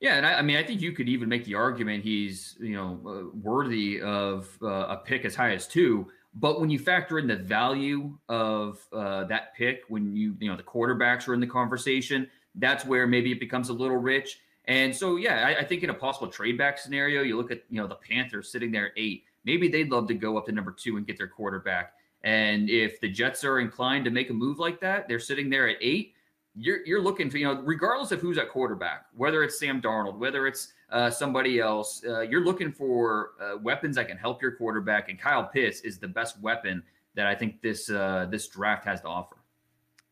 Yeah, 0.00 0.16
and 0.16 0.26
I, 0.26 0.34
I 0.34 0.42
mean, 0.42 0.56
I 0.56 0.62
think 0.62 0.80
you 0.80 0.92
could 0.92 1.08
even 1.08 1.28
make 1.28 1.44
the 1.44 1.54
argument 1.54 2.04
he's 2.04 2.56
you 2.60 2.74
know 2.74 3.00
uh, 3.06 3.38
worthy 3.38 4.00
of 4.00 4.58
uh, 4.62 4.86
a 4.88 4.96
pick 4.96 5.24
as 5.24 5.34
high 5.34 5.52
as 5.52 5.66
two. 5.66 6.08
But 6.34 6.60
when 6.60 6.68
you 6.68 6.78
factor 6.78 7.18
in 7.18 7.26
the 7.26 7.36
value 7.36 8.18
of 8.28 8.86
uh, 8.92 9.24
that 9.24 9.54
pick, 9.54 9.84
when 9.88 10.14
you 10.14 10.36
you 10.38 10.50
know 10.50 10.56
the 10.56 10.62
quarterbacks 10.62 11.28
are 11.28 11.34
in 11.34 11.40
the 11.40 11.46
conversation, 11.46 12.28
that's 12.56 12.84
where 12.84 13.06
maybe 13.06 13.32
it 13.32 13.40
becomes 13.40 13.68
a 13.68 13.72
little 13.72 13.96
rich. 13.96 14.40
And 14.68 14.94
so, 14.94 15.16
yeah, 15.16 15.46
I, 15.46 15.60
I, 15.60 15.64
think 15.64 15.84
in 15.84 15.90
a 15.90 15.94
possible 15.94 16.26
trade 16.26 16.58
back 16.58 16.78
scenario, 16.78 17.22
you 17.22 17.36
look 17.36 17.52
at 17.52 17.62
you 17.70 17.80
know 17.80 17.86
the 17.86 17.94
Panthers 17.94 18.50
sitting 18.50 18.72
there 18.72 18.86
at 18.86 18.92
eight. 18.96 19.24
Maybe 19.44 19.68
they'd 19.68 19.90
love 19.90 20.08
to 20.08 20.14
go 20.14 20.36
up 20.36 20.46
to 20.46 20.52
number 20.52 20.72
two 20.72 20.96
and 20.96 21.06
get 21.06 21.16
their 21.16 21.28
quarterback. 21.28 21.92
And 22.24 22.68
if 22.68 23.00
the 23.00 23.08
Jets 23.08 23.44
are 23.44 23.60
inclined 23.60 24.04
to 24.06 24.10
make 24.10 24.30
a 24.30 24.32
move 24.32 24.58
like 24.58 24.80
that, 24.80 25.06
they're 25.06 25.20
sitting 25.20 25.48
there 25.48 25.68
at 25.68 25.76
eight. 25.80 26.14
You're 26.56 26.84
you're 26.84 27.02
looking 27.02 27.30
for 27.30 27.38
you 27.38 27.44
know 27.44 27.62
regardless 27.62 28.10
of 28.10 28.20
who's 28.20 28.38
at 28.38 28.48
quarterback, 28.48 29.06
whether 29.14 29.44
it's 29.44 29.58
Sam 29.58 29.80
Darnold, 29.80 30.18
whether 30.18 30.48
it's 30.48 30.72
uh, 30.90 31.10
somebody 31.10 31.60
else, 31.60 32.02
uh, 32.04 32.20
you're 32.22 32.44
looking 32.44 32.72
for 32.72 33.32
uh, 33.40 33.58
weapons 33.58 33.94
that 33.96 34.08
can 34.08 34.16
help 34.16 34.42
your 34.42 34.52
quarterback. 34.52 35.08
And 35.08 35.18
Kyle 35.18 35.44
Pitts 35.44 35.80
is 35.80 35.98
the 35.98 36.08
best 36.08 36.40
weapon 36.40 36.82
that 37.14 37.26
I 37.26 37.34
think 37.36 37.62
this 37.62 37.88
uh, 37.88 38.26
this 38.30 38.48
draft 38.48 38.84
has 38.84 39.00
to 39.02 39.06
offer. 39.06 39.36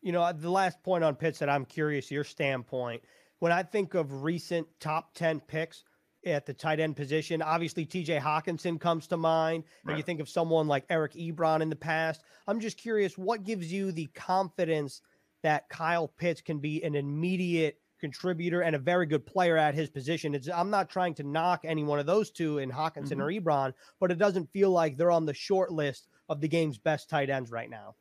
You 0.00 0.12
know, 0.12 0.30
the 0.32 0.50
last 0.50 0.80
point 0.84 1.02
on 1.02 1.16
Pitts 1.16 1.40
that 1.40 1.48
I'm 1.48 1.64
curious 1.64 2.10
your 2.10 2.24
standpoint 2.24 3.02
when 3.38 3.52
I 3.52 3.62
think 3.62 3.94
of 3.94 4.22
recent 4.22 4.66
top 4.80 5.14
10 5.14 5.40
picks 5.40 5.84
at 6.24 6.46
the 6.46 6.54
tight 6.54 6.80
end 6.80 6.96
position, 6.96 7.42
obviously 7.42 7.84
TJ 7.84 8.20
Hockenson 8.20 8.80
comes 8.80 9.06
to 9.08 9.16
mind. 9.16 9.64
Right. 9.84 9.92
And 9.92 9.98
you 9.98 10.02
think 10.02 10.20
of 10.20 10.28
someone 10.28 10.66
like 10.66 10.84
Eric 10.88 11.12
Ebron 11.12 11.60
in 11.60 11.70
the 11.70 11.76
past. 11.76 12.22
I'm 12.46 12.60
just 12.60 12.78
curious, 12.78 13.18
what 13.18 13.44
gives 13.44 13.72
you 13.72 13.92
the 13.92 14.06
confidence 14.14 15.02
that 15.42 15.68
Kyle 15.68 16.08
Pitts 16.08 16.40
can 16.40 16.58
be 16.58 16.82
an 16.82 16.94
immediate 16.94 17.78
contributor 18.00 18.62
and 18.62 18.76
a 18.76 18.78
very 18.78 19.06
good 19.06 19.26
player 19.26 19.56
at 19.56 19.74
his 19.74 19.90
position? 19.90 20.34
It's, 20.34 20.48
I'm 20.48 20.70
not 20.70 20.88
trying 20.88 21.14
to 21.16 21.22
knock 21.22 21.62
any 21.64 21.84
one 21.84 21.98
of 21.98 22.06
those 22.06 22.30
two 22.30 22.58
in 22.58 22.70
Hockenson 22.70 23.18
mm-hmm. 23.18 23.22
or 23.22 23.32
Ebron, 23.32 23.74
but 24.00 24.10
it 24.10 24.18
doesn't 24.18 24.50
feel 24.52 24.70
like 24.70 24.96
they're 24.96 25.10
on 25.10 25.26
the 25.26 25.34
short 25.34 25.70
list 25.70 26.08
of 26.28 26.40
the 26.40 26.48
game's 26.48 26.78
best 26.78 27.10
tight 27.10 27.28
ends 27.28 27.50
right 27.50 27.68
now. 27.68 27.94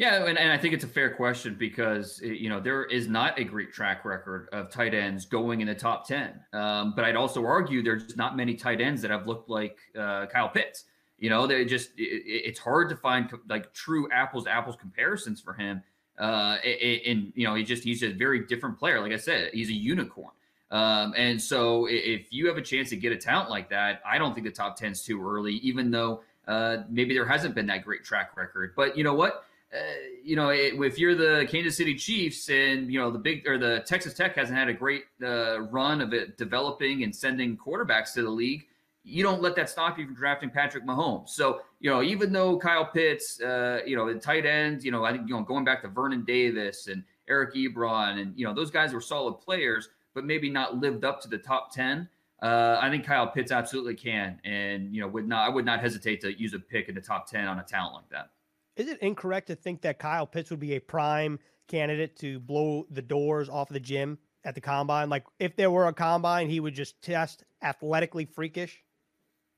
Yeah, 0.00 0.24
and, 0.24 0.38
and 0.38 0.50
I 0.50 0.56
think 0.56 0.72
it's 0.72 0.82
a 0.82 0.88
fair 0.88 1.10
question 1.14 1.56
because 1.58 2.22
you 2.22 2.48
know 2.48 2.58
there 2.58 2.84
is 2.84 3.06
not 3.06 3.38
a 3.38 3.44
great 3.44 3.70
track 3.70 4.06
record 4.06 4.48
of 4.50 4.70
tight 4.70 4.94
ends 4.94 5.26
going 5.26 5.60
in 5.60 5.66
the 5.66 5.74
top 5.74 6.08
ten. 6.08 6.40
Um, 6.54 6.94
but 6.96 7.04
I'd 7.04 7.16
also 7.16 7.44
argue 7.44 7.82
there's 7.82 8.16
not 8.16 8.34
many 8.34 8.54
tight 8.54 8.80
ends 8.80 9.02
that 9.02 9.10
have 9.10 9.26
looked 9.26 9.50
like 9.50 9.76
uh, 9.94 10.24
Kyle 10.24 10.48
Pitts. 10.48 10.84
You 11.18 11.28
know, 11.28 11.46
they 11.46 11.66
just 11.66 11.90
it, 11.98 12.22
it's 12.24 12.58
hard 12.58 12.88
to 12.88 12.96
find 12.96 13.30
like 13.46 13.74
true 13.74 14.08
apples 14.10 14.44
to 14.44 14.50
apples 14.50 14.74
comparisons 14.80 15.38
for 15.38 15.52
him. 15.52 15.82
Uh, 16.18 16.56
and 16.64 17.30
you 17.34 17.46
know, 17.46 17.54
he 17.54 17.62
just 17.62 17.84
he's 17.84 18.02
a 18.02 18.10
very 18.10 18.46
different 18.46 18.78
player. 18.78 19.02
Like 19.02 19.12
I 19.12 19.18
said, 19.18 19.50
he's 19.52 19.68
a 19.68 19.74
unicorn. 19.74 20.32
Um, 20.70 21.12
and 21.14 21.38
so 21.38 21.86
if 21.90 22.32
you 22.32 22.46
have 22.48 22.56
a 22.56 22.62
chance 22.62 22.88
to 22.88 22.96
get 22.96 23.12
a 23.12 23.18
talent 23.18 23.50
like 23.50 23.68
that, 23.68 24.00
I 24.06 24.16
don't 24.16 24.32
think 24.32 24.46
the 24.46 24.52
top 24.52 24.76
10 24.76 24.92
is 24.92 25.02
too 25.02 25.22
early, 25.22 25.56
even 25.56 25.90
though 25.90 26.22
uh, 26.48 26.84
maybe 26.88 27.12
there 27.12 27.26
hasn't 27.26 27.54
been 27.54 27.66
that 27.66 27.84
great 27.84 28.02
track 28.02 28.34
record. 28.34 28.72
But 28.74 28.96
you 28.96 29.04
know 29.04 29.12
what? 29.12 29.44
Uh, 29.72 29.78
you 30.24 30.34
know, 30.34 30.48
if 30.48 30.98
you're 30.98 31.14
the 31.14 31.46
Kansas 31.48 31.76
City 31.76 31.94
Chiefs 31.94 32.48
and 32.50 32.92
you 32.92 32.98
know 32.98 33.10
the 33.10 33.18
big 33.18 33.46
or 33.46 33.56
the 33.56 33.82
Texas 33.86 34.14
Tech 34.14 34.34
hasn't 34.34 34.58
had 34.58 34.68
a 34.68 34.72
great 34.72 35.04
uh, 35.22 35.60
run 35.60 36.00
of 36.00 36.12
it 36.12 36.36
developing 36.36 37.04
and 37.04 37.14
sending 37.14 37.56
quarterbacks 37.56 38.12
to 38.14 38.22
the 38.22 38.30
league, 38.30 38.66
you 39.04 39.22
don't 39.22 39.40
let 39.40 39.54
that 39.54 39.70
stop 39.70 39.96
you 39.96 40.06
from 40.06 40.16
drafting 40.16 40.50
Patrick 40.50 40.84
Mahomes. 40.84 41.28
So 41.28 41.60
you 41.78 41.88
know, 41.88 42.02
even 42.02 42.32
though 42.32 42.58
Kyle 42.58 42.84
Pitts, 42.84 43.40
uh, 43.40 43.80
you 43.86 43.94
know, 43.94 44.12
the 44.12 44.18
tight 44.18 44.44
ends, 44.44 44.84
you 44.84 44.90
know, 44.90 45.04
I 45.04 45.12
think 45.12 45.28
you 45.28 45.36
know 45.36 45.42
going 45.42 45.64
back 45.64 45.82
to 45.82 45.88
Vernon 45.88 46.24
Davis 46.24 46.88
and 46.88 47.04
Eric 47.28 47.54
Ebron, 47.54 48.20
and 48.20 48.36
you 48.36 48.44
know 48.44 48.52
those 48.52 48.72
guys 48.72 48.92
were 48.92 49.00
solid 49.00 49.34
players, 49.34 49.88
but 50.14 50.24
maybe 50.24 50.50
not 50.50 50.78
lived 50.78 51.04
up 51.04 51.20
to 51.22 51.28
the 51.28 51.38
top 51.38 51.72
ten. 51.72 52.08
Uh, 52.42 52.76
I 52.80 52.90
think 52.90 53.06
Kyle 53.06 53.28
Pitts 53.28 53.52
absolutely 53.52 53.94
can, 53.94 54.40
and 54.44 54.92
you 54.92 55.00
know, 55.00 55.06
would 55.06 55.28
not 55.28 55.46
I 55.46 55.48
would 55.48 55.64
not 55.64 55.80
hesitate 55.80 56.20
to 56.22 56.36
use 56.36 56.54
a 56.54 56.58
pick 56.58 56.88
in 56.88 56.96
the 56.96 57.00
top 57.00 57.28
ten 57.28 57.46
on 57.46 57.60
a 57.60 57.62
talent 57.62 57.94
like 57.94 58.08
that 58.10 58.30
is 58.76 58.88
it 58.88 58.98
incorrect 59.00 59.48
to 59.48 59.56
think 59.56 59.82
that 59.82 59.98
Kyle 59.98 60.26
Pitts 60.26 60.50
would 60.50 60.60
be 60.60 60.74
a 60.74 60.80
prime 60.80 61.38
candidate 61.68 62.16
to 62.18 62.40
blow 62.40 62.86
the 62.90 63.02
doors 63.02 63.48
off 63.48 63.68
the 63.68 63.80
gym 63.80 64.18
at 64.44 64.54
the 64.54 64.60
combine? 64.60 65.10
Like 65.10 65.24
if 65.38 65.56
there 65.56 65.70
were 65.70 65.86
a 65.86 65.92
combine, 65.92 66.48
he 66.48 66.60
would 66.60 66.74
just 66.74 67.00
test 67.02 67.44
athletically 67.62 68.26
freakish. 68.26 68.82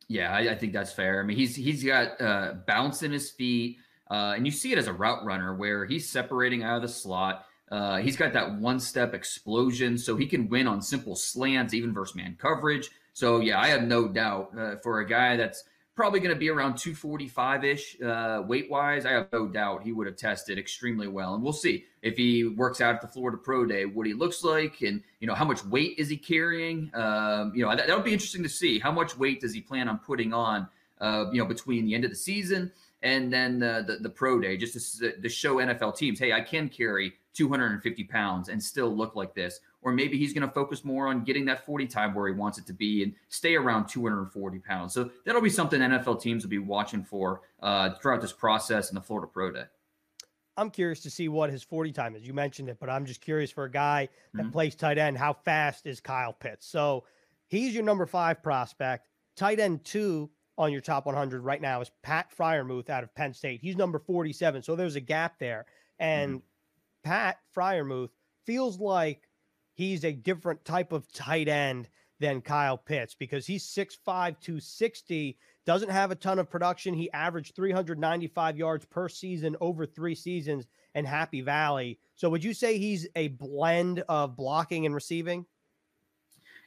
Yeah, 0.09 0.33
I, 0.33 0.51
I 0.51 0.55
think 0.57 0.73
that's 0.73 0.93
fair. 0.93 1.21
I 1.21 1.25
mean, 1.25 1.37
he's 1.37 1.57
he's 1.57 1.85
got 1.85 2.21
uh, 2.21 2.55
bounce 2.67 3.03
in 3.03 3.13
his 3.13 3.31
feet, 3.31 3.79
uh, 4.11 4.35
and 4.37 4.45
you 4.45 4.53
see 4.53 4.73
it 4.73 4.79
as 4.79 4.89
a 4.89 4.93
route 4.93 5.25
runner 5.25 5.55
where 5.55 5.87
he's 5.87 6.11
separating 6.11 6.63
out 6.63 6.77
of 6.77 6.83
the 6.83 6.89
slot. 6.89 7.47
Uh, 7.71 7.97
he's 7.97 8.17
got 8.17 8.35
that 8.35 8.59
one 8.59 8.79
step 8.79 9.15
explosion, 9.15 9.97
so 9.97 10.17
he 10.17 10.27
can 10.27 10.49
win 10.49 10.67
on 10.67 10.83
simple 10.83 11.17
slants, 11.17 11.73
even 11.73 11.95
versus 11.95 12.15
man 12.15 12.37
coverage. 12.39 12.91
So 13.15 13.41
yeah, 13.41 13.59
I 13.59 13.69
have 13.69 13.83
no 13.83 14.09
doubt 14.09 14.51
uh, 14.59 14.77
for 14.83 15.01
a 15.01 15.09
guy 15.09 15.37
that's 15.37 15.65
probably 15.95 16.21
going 16.21 16.35
to 16.35 16.39
be 16.39 16.49
around 16.49 16.77
245 16.77 17.65
ish 17.65 18.01
uh, 18.01 18.43
weight 18.47 18.71
wise. 18.71 19.05
I 19.05 19.13
have 19.13 19.29
no 19.33 19.47
doubt 19.47 19.83
he 19.83 19.93
would 19.93 20.07
have 20.07 20.17
tested 20.17 20.59
extremely 20.59 21.09
well, 21.09 21.35
and 21.35 21.43
we'll 21.43 21.53
see 21.53 21.85
if 22.03 22.17
he 22.17 22.47
works 22.47 22.81
out 22.81 22.95
at 22.95 23.01
the 23.01 23.09
Florida 23.09 23.37
Pro 23.37 23.67
Day 23.67 23.85
what 23.85 24.07
he 24.07 24.15
looks 24.15 24.43
like, 24.43 24.81
and 24.83 25.03
you 25.21 25.27
know 25.27 25.35
how 25.35 25.45
much 25.45 25.65
weight 25.67 25.95
is 25.99 26.09
he 26.09 26.17
carrying. 26.17 26.91
Um, 26.95 27.53
you 27.55 27.65
know 27.65 27.75
that, 27.75 27.89
would 27.89 28.05
be 28.05 28.13
interesting 28.13 28.43
to 28.43 28.49
see. 28.49 28.79
How 28.79 28.93
much 28.93 29.17
weight 29.17 29.41
does 29.41 29.53
he 29.53 29.61
plan 29.61 29.89
on 29.89 29.99
putting 29.99 30.33
on? 30.33 30.69
Uh, 31.01 31.27
you 31.33 31.43
know 31.43 31.47
between 31.47 31.85
the 31.85 31.95
end 31.95 32.05
of 32.05 32.11
the 32.11 32.17
season 32.17 32.71
and 33.03 33.33
then 33.33 33.59
the, 33.59 33.85
the, 33.87 33.97
the 33.97 34.09
pro 34.09 34.41
day, 34.41 34.57
just 34.57 35.01
to, 35.01 35.21
to 35.21 35.29
show 35.29 35.57
NFL 35.57 35.97
teams, 35.97 36.19
hey, 36.19 36.33
I 36.33 36.41
can 36.41 36.69
carry 36.69 37.13
250 37.35 38.05
pounds 38.05 38.49
and 38.49 38.63
still 38.63 38.95
look 38.95 39.17
like 39.17 39.35
this. 39.35 39.61
Or 39.85 39.93
maybe 39.93 40.17
he's 40.17 40.33
going 40.33 40.47
to 40.47 40.55
focus 40.55 40.85
more 40.85 41.09
on 41.09 41.25
getting 41.25 41.45
that 41.47 41.67
40 41.67 41.87
time 41.89 42.15
where 42.15 42.29
he 42.29 42.35
wants 42.35 42.57
it 42.59 42.67
to 42.67 42.73
be 42.73 43.03
and 43.03 43.15
stay 43.29 43.57
around 43.57 43.89
240 43.89 44.59
pounds. 44.61 44.95
So 44.95 45.11
that'll 45.27 45.43
be 45.43 45.51
something 45.51 45.81
NFL 45.81 46.21
teams 46.23 46.45
will 46.45 46.51
be 46.51 46.59
watching 46.59 47.03
for 47.03 47.43
uh, 47.61 47.91
throughout 47.95 48.21
this 48.21 48.33
process 48.33 48.91
in 48.91 48.95
the 48.95 49.01
Florida 49.01 49.27
Pro 49.27 49.51
Day. 49.51 49.65
I'm 50.57 50.71
curious 50.71 51.01
to 51.01 51.11
see 51.11 51.29
what 51.29 51.51
his 51.51 51.63
40 51.63 51.93
time 51.93 52.15
is. 52.15 52.23
You 52.27 52.33
mentioned 52.35 52.69
it, 52.69 52.77
but 52.79 52.89
I'm 52.91 53.07
just 53.07 53.21
curious 53.21 53.51
for 53.51 53.65
a 53.65 53.71
guy 53.71 54.09
that 54.35 54.47
Mhm. 54.47 54.53
plays 54.53 54.75
tight 54.77 54.99
end, 54.99 55.19
how 55.19 55.33
fast 55.33 55.87
is 55.87 56.01
Kyle 56.01 56.33
Pitts? 56.33 56.67
So 56.67 57.05
he's 57.49 57.75
your 57.75 57.83
number 57.85 58.07
five 58.07 58.43
prospect. 58.43 59.09
Tight 59.35 59.59
end 59.59 59.85
two 59.85 60.31
on 60.59 60.71
your 60.71 60.83
top 60.83 61.07
100 61.07 61.41
right 61.41 61.61
now 61.63 61.81
is 61.81 61.91
Pat 62.03 62.31
Freiermuth 62.37 62.91
out 62.91 63.03
of 63.03 63.15
Penn 63.15 63.33
State. 63.33 63.63
He's 63.63 63.77
number 63.77 63.99
47. 63.99 64.63
So 64.63 64.77
there's 64.77 64.95
a 64.95 65.01
gap 65.01 65.39
there. 65.39 65.65
And 65.99 66.43
Pat 67.03 67.39
Freiermuth 67.57 68.11
feels 68.45 68.79
like 68.79 69.29
he's 69.83 70.05
a 70.05 70.13
different 70.13 70.65
type 70.65 70.93
of 70.93 71.11
tight 71.13 71.49
end 71.49 71.89
than 72.21 72.41
Kyle 72.41 72.79
Pitts 72.79 73.15
because 73.15 73.47
he's 73.47 73.65
6'5, 73.67 73.99
260, 74.41 75.37
doesn't 75.67 75.91
have 75.91 76.11
a 76.11 76.15
ton 76.15 76.39
of 76.39 76.49
production. 76.49 76.95
He 76.95 77.11
averaged 77.13 77.55
395 77.57 78.57
yards 78.57 78.85
per 78.85 79.09
season 79.09 79.57
over 79.61 79.85
three 79.85 80.15
seasons 80.15 80.67
in 80.95 81.05
Happy 81.05 81.41
Valley. 81.41 81.99
So 82.15 82.31
would 82.31 82.45
you 82.45 82.55
say 82.55 82.79
he's 82.79 83.09
a 83.17 83.29
blend 83.29 84.05
of 84.09 84.37
blocking 84.37 84.87
and 84.87 84.95
receiving? 84.95 85.47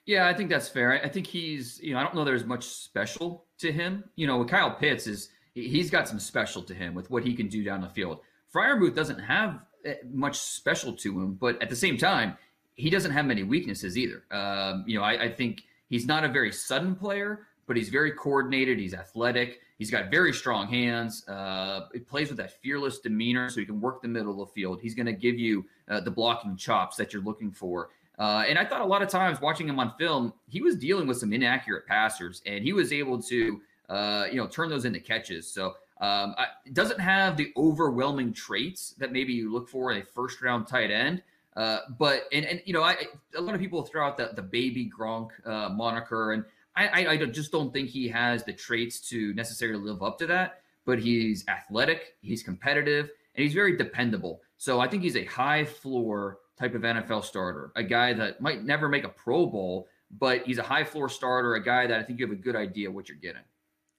Yeah, 0.06 0.28
I 0.28 0.34
think 0.34 0.50
that's 0.50 0.68
fair. 0.68 1.04
I- 1.04 1.10
think 1.10 1.26
he's, 1.26 1.80
you 1.82 1.94
know, 1.94 2.00
I 2.00 2.04
don't 2.04 2.14
know 2.14 2.24
there's 2.24 2.46
much 2.46 2.66
special 2.66 3.46
to 3.60 3.72
him. 3.72 4.04
You 4.16 4.28
know, 4.28 4.38
with 4.38 4.50
Kyle 4.50 4.72
Pitts 4.72 5.08
is, 5.08 5.30
he- 5.54 5.68
he's 5.68 5.90
got 5.90 6.08
some 6.08 6.20
special 6.20 6.62
to 6.64 6.76
him 6.76 6.94
with 6.94 7.10
what 7.10 7.24
he 7.24 7.34
can 7.34 7.48
do 7.48 7.64
down 7.64 7.82
the 7.82 7.90
field. 7.90 8.20
Freiermuth 8.54 8.94
doesn't 8.94 9.20
have 9.20 9.62
eh, 9.84 9.96
much 10.12 10.38
special 10.38 10.94
to 10.94 11.20
him, 11.22 11.34
but 11.36 11.62
at 11.62 11.70
the 11.70 11.76
same 11.76 11.98
time, 11.98 12.38
he 12.76 12.90
doesn't 12.90 13.12
have 13.12 13.26
many 13.26 13.44
weaknesses 13.44 13.98
either. 13.98 14.24
Um, 14.32 14.84
you 14.86 14.98
know, 14.98 15.04
I, 15.04 15.24
I 15.24 15.32
think 15.32 15.64
he's 15.90 16.06
not 16.06 16.24
a 16.24 16.28
very 16.28 16.52
sudden 16.52 16.96
player, 16.96 17.48
but 17.68 17.78
he's 17.78 17.90
very 17.90 18.12
coordinated. 18.12 18.80
He's 18.80 18.94
athletic. 18.94 19.62
He's 19.78 19.92
got 19.92 20.10
very 20.10 20.32
strong 20.32 20.68
hands. 20.68 21.28
Uh, 21.28 21.88
he 21.94 22.00
plays 22.00 22.30
with 22.30 22.38
that 22.38 22.62
fearless 22.62 23.00
demeanor, 23.00 23.50
so 23.50 23.60
he 23.60 23.66
can 23.66 23.82
work 23.82 24.02
the 24.02 24.08
middle 24.08 24.42
of 24.42 24.50
the 24.50 24.54
field. 24.54 24.80
He's 24.82 24.96
going 24.96 25.08
to 25.08 25.14
give 25.14 25.38
you 25.38 25.66
uh, 25.90 26.00
the 26.00 26.12
blocking 26.12 26.56
chops 26.56 26.96
that 26.98 27.12
you're 27.12 27.24
looking 27.24 27.52
for. 27.52 27.90
Uh, 28.18 28.46
and 28.48 28.58
I 28.58 28.64
thought 28.64 28.82
a 28.82 28.86
lot 28.86 29.02
of 29.02 29.10
times 29.10 29.42
watching 29.42 29.68
him 29.68 29.80
on 29.80 29.94
film, 29.98 30.34
he 30.48 30.62
was 30.62 30.78
dealing 30.78 31.08
with 31.08 31.18
some 31.18 31.34
inaccurate 31.34 31.86
passers, 31.86 32.42
and 32.46 32.64
he 32.64 32.72
was 32.72 32.94
able 32.94 33.22
to, 33.24 33.62
uh, 33.90 34.28
you 34.32 34.38
know, 34.38 34.48
turn 34.48 34.70
those 34.70 34.86
into 34.86 35.02
catches. 35.02 35.52
So 35.52 35.76
um, 36.00 36.36
I, 36.38 36.48
doesn't 36.72 37.00
have 37.00 37.36
the 37.36 37.52
overwhelming 37.58 38.32
traits 38.32 38.96
that 38.98 39.12
maybe 39.12 39.34
you 39.34 39.52
look 39.52 39.68
for 39.68 39.92
in 39.92 40.02
a 40.02 40.06
first 40.06 40.42
round 40.42 40.68
tight 40.68 40.92
end. 40.92 41.22
Uh, 41.56 41.80
but 41.98 42.24
and 42.34 42.46
and 42.46 42.62
you 42.66 42.74
know, 42.74 42.84
I 42.84 42.98
a 43.36 43.42
lot 43.42 43.56
of 43.56 43.62
people 43.62 43.84
throw 43.84 44.06
out 44.06 44.18
the 44.18 44.32
the 44.36 44.42
baby 44.42 44.90
Gronk 44.98 45.30
uh, 45.46 45.70
moniker, 45.70 46.34
and 46.34 46.44
I, 46.76 46.88
I 46.88 47.12
I 47.12 47.18
just 47.26 47.52
don't 47.52 47.72
think 47.72 47.90
he 47.90 48.08
has 48.10 48.44
the 48.44 48.54
traits 48.54 49.00
to 49.10 49.34
necessarily 49.34 49.84
live 49.84 50.04
up 50.04 50.18
to 50.20 50.28
that. 50.28 50.62
But 50.86 51.00
he's 51.00 51.48
athletic, 51.48 52.16
he's 52.22 52.44
competitive, 52.44 53.10
and 53.36 53.44
he's 53.44 53.54
very 53.54 53.76
dependable. 53.76 54.42
So 54.58 54.80
I 54.80 54.88
think 54.88 55.02
he's 55.02 55.16
a 55.16 55.26
high 55.26 55.66
floor 55.66 56.40
type 56.60 56.76
of 56.76 56.82
NFL 56.82 57.24
starter, 57.24 57.72
a 57.76 57.84
guy 57.84 58.14
that 58.14 58.40
might 58.40 58.64
never 58.64 58.88
make 58.88 59.04
a 59.04 59.10
Pro 59.10 59.46
Bowl, 59.46 59.88
but 60.12 60.44
he's 60.44 60.58
a 60.58 60.64
high 60.64 60.84
floor 60.84 61.10
starter, 61.10 61.56
a 61.56 61.64
guy 61.64 61.88
that 61.88 62.00
I 62.00 62.04
think 62.04 62.20
you 62.20 62.28
have 62.28 62.38
a 62.38 62.42
good 62.42 62.56
idea 62.56 62.92
what 62.92 63.10
you're 63.10 63.18
getting. 63.18 63.42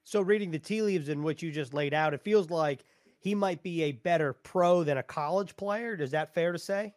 So 0.04 0.20
reading 0.20 0.52
the 0.52 0.58
tea 0.58 0.82
leaves 0.82 1.08
in 1.08 1.22
what 1.22 1.42
you 1.42 1.50
just 1.50 1.75
laid 1.75 1.92
out, 1.92 2.14
it 2.14 2.22
feels 2.22 2.48
like 2.48 2.84
he 3.18 3.34
might 3.34 3.62
be 3.62 3.82
a 3.82 3.92
better 3.92 4.32
pro 4.32 4.84
than 4.84 4.98
a 4.98 5.02
college 5.02 5.56
player. 5.56 5.94
Is 5.94 6.12
that 6.12 6.32
fair 6.32 6.52
to 6.52 6.58
say? 6.58 6.94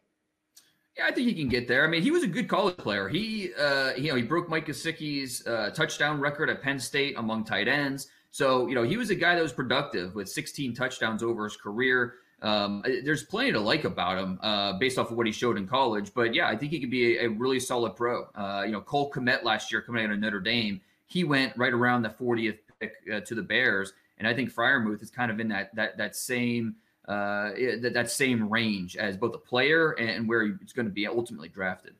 Yeah, 0.97 1.05
I 1.07 1.11
think 1.11 1.27
he 1.27 1.33
can 1.33 1.47
get 1.47 1.67
there. 1.67 1.85
I 1.85 1.87
mean, 1.87 2.01
he 2.01 2.11
was 2.11 2.23
a 2.23 2.27
good 2.27 2.47
college 2.47 2.77
player. 2.77 3.07
He, 3.07 3.53
uh, 3.53 3.91
you 3.95 4.09
know, 4.09 4.15
he 4.15 4.23
broke 4.23 4.49
Mike 4.49 4.67
Gesicki's 4.67 5.45
uh, 5.47 5.69
touchdown 5.69 6.19
record 6.19 6.49
at 6.49 6.61
Penn 6.61 6.79
State 6.79 7.15
among 7.17 7.45
tight 7.45 7.67
ends. 7.67 8.07
So, 8.31 8.67
you 8.67 8.75
know, 8.75 8.83
he 8.83 8.97
was 8.97 9.09
a 9.09 9.15
guy 9.15 9.35
that 9.35 9.41
was 9.41 9.53
productive 9.53 10.15
with 10.15 10.29
16 10.29 10.73
touchdowns 10.75 11.23
over 11.23 11.45
his 11.45 11.55
career. 11.55 12.15
Um, 12.41 12.83
there's 13.03 13.23
plenty 13.23 13.51
to 13.51 13.59
like 13.59 13.83
about 13.83 14.17
him 14.17 14.39
uh, 14.41 14.73
based 14.73 14.97
off 14.97 15.11
of 15.11 15.17
what 15.17 15.25
he 15.25 15.31
showed 15.31 15.57
in 15.57 15.67
college. 15.67 16.13
But 16.13 16.33
yeah, 16.33 16.47
I 16.47 16.55
think 16.55 16.71
he 16.71 16.79
could 16.79 16.91
be 16.91 17.17
a, 17.17 17.25
a 17.25 17.29
really 17.29 17.59
solid 17.59 17.95
pro. 17.95 18.25
Uh, 18.35 18.63
you 18.65 18.71
know, 18.71 18.81
Cole 18.81 19.11
Kmet 19.11 19.43
last 19.43 19.71
year 19.71 19.81
coming 19.81 20.05
out 20.05 20.11
of 20.11 20.19
Notre 20.19 20.39
Dame, 20.39 20.81
he 21.07 21.23
went 21.23 21.55
right 21.57 21.73
around 21.73 22.03
the 22.03 22.09
40th 22.09 22.59
pick 22.79 22.93
uh, 23.11 23.19
to 23.21 23.35
the 23.35 23.41
Bears, 23.41 23.93
and 24.17 24.27
I 24.27 24.33
think 24.33 24.53
Freiermuth 24.53 25.01
is 25.01 25.09
kind 25.09 25.31
of 25.31 25.39
in 25.39 25.49
that 25.49 25.75
that 25.75 25.97
that 25.97 26.15
same 26.15 26.75
uh, 27.09 27.49
that, 27.81 27.93
that 27.95 28.11
same 28.11 28.47
range 28.49 28.95
as 28.95 29.17
both 29.17 29.33
a 29.33 29.39
player 29.39 29.93
and 29.93 30.29
where 30.29 30.43
it's 30.61 30.73
going 30.73 30.85
to 30.85 30.93
be 30.93 31.07
ultimately 31.07 31.49
drafted. 31.49 31.95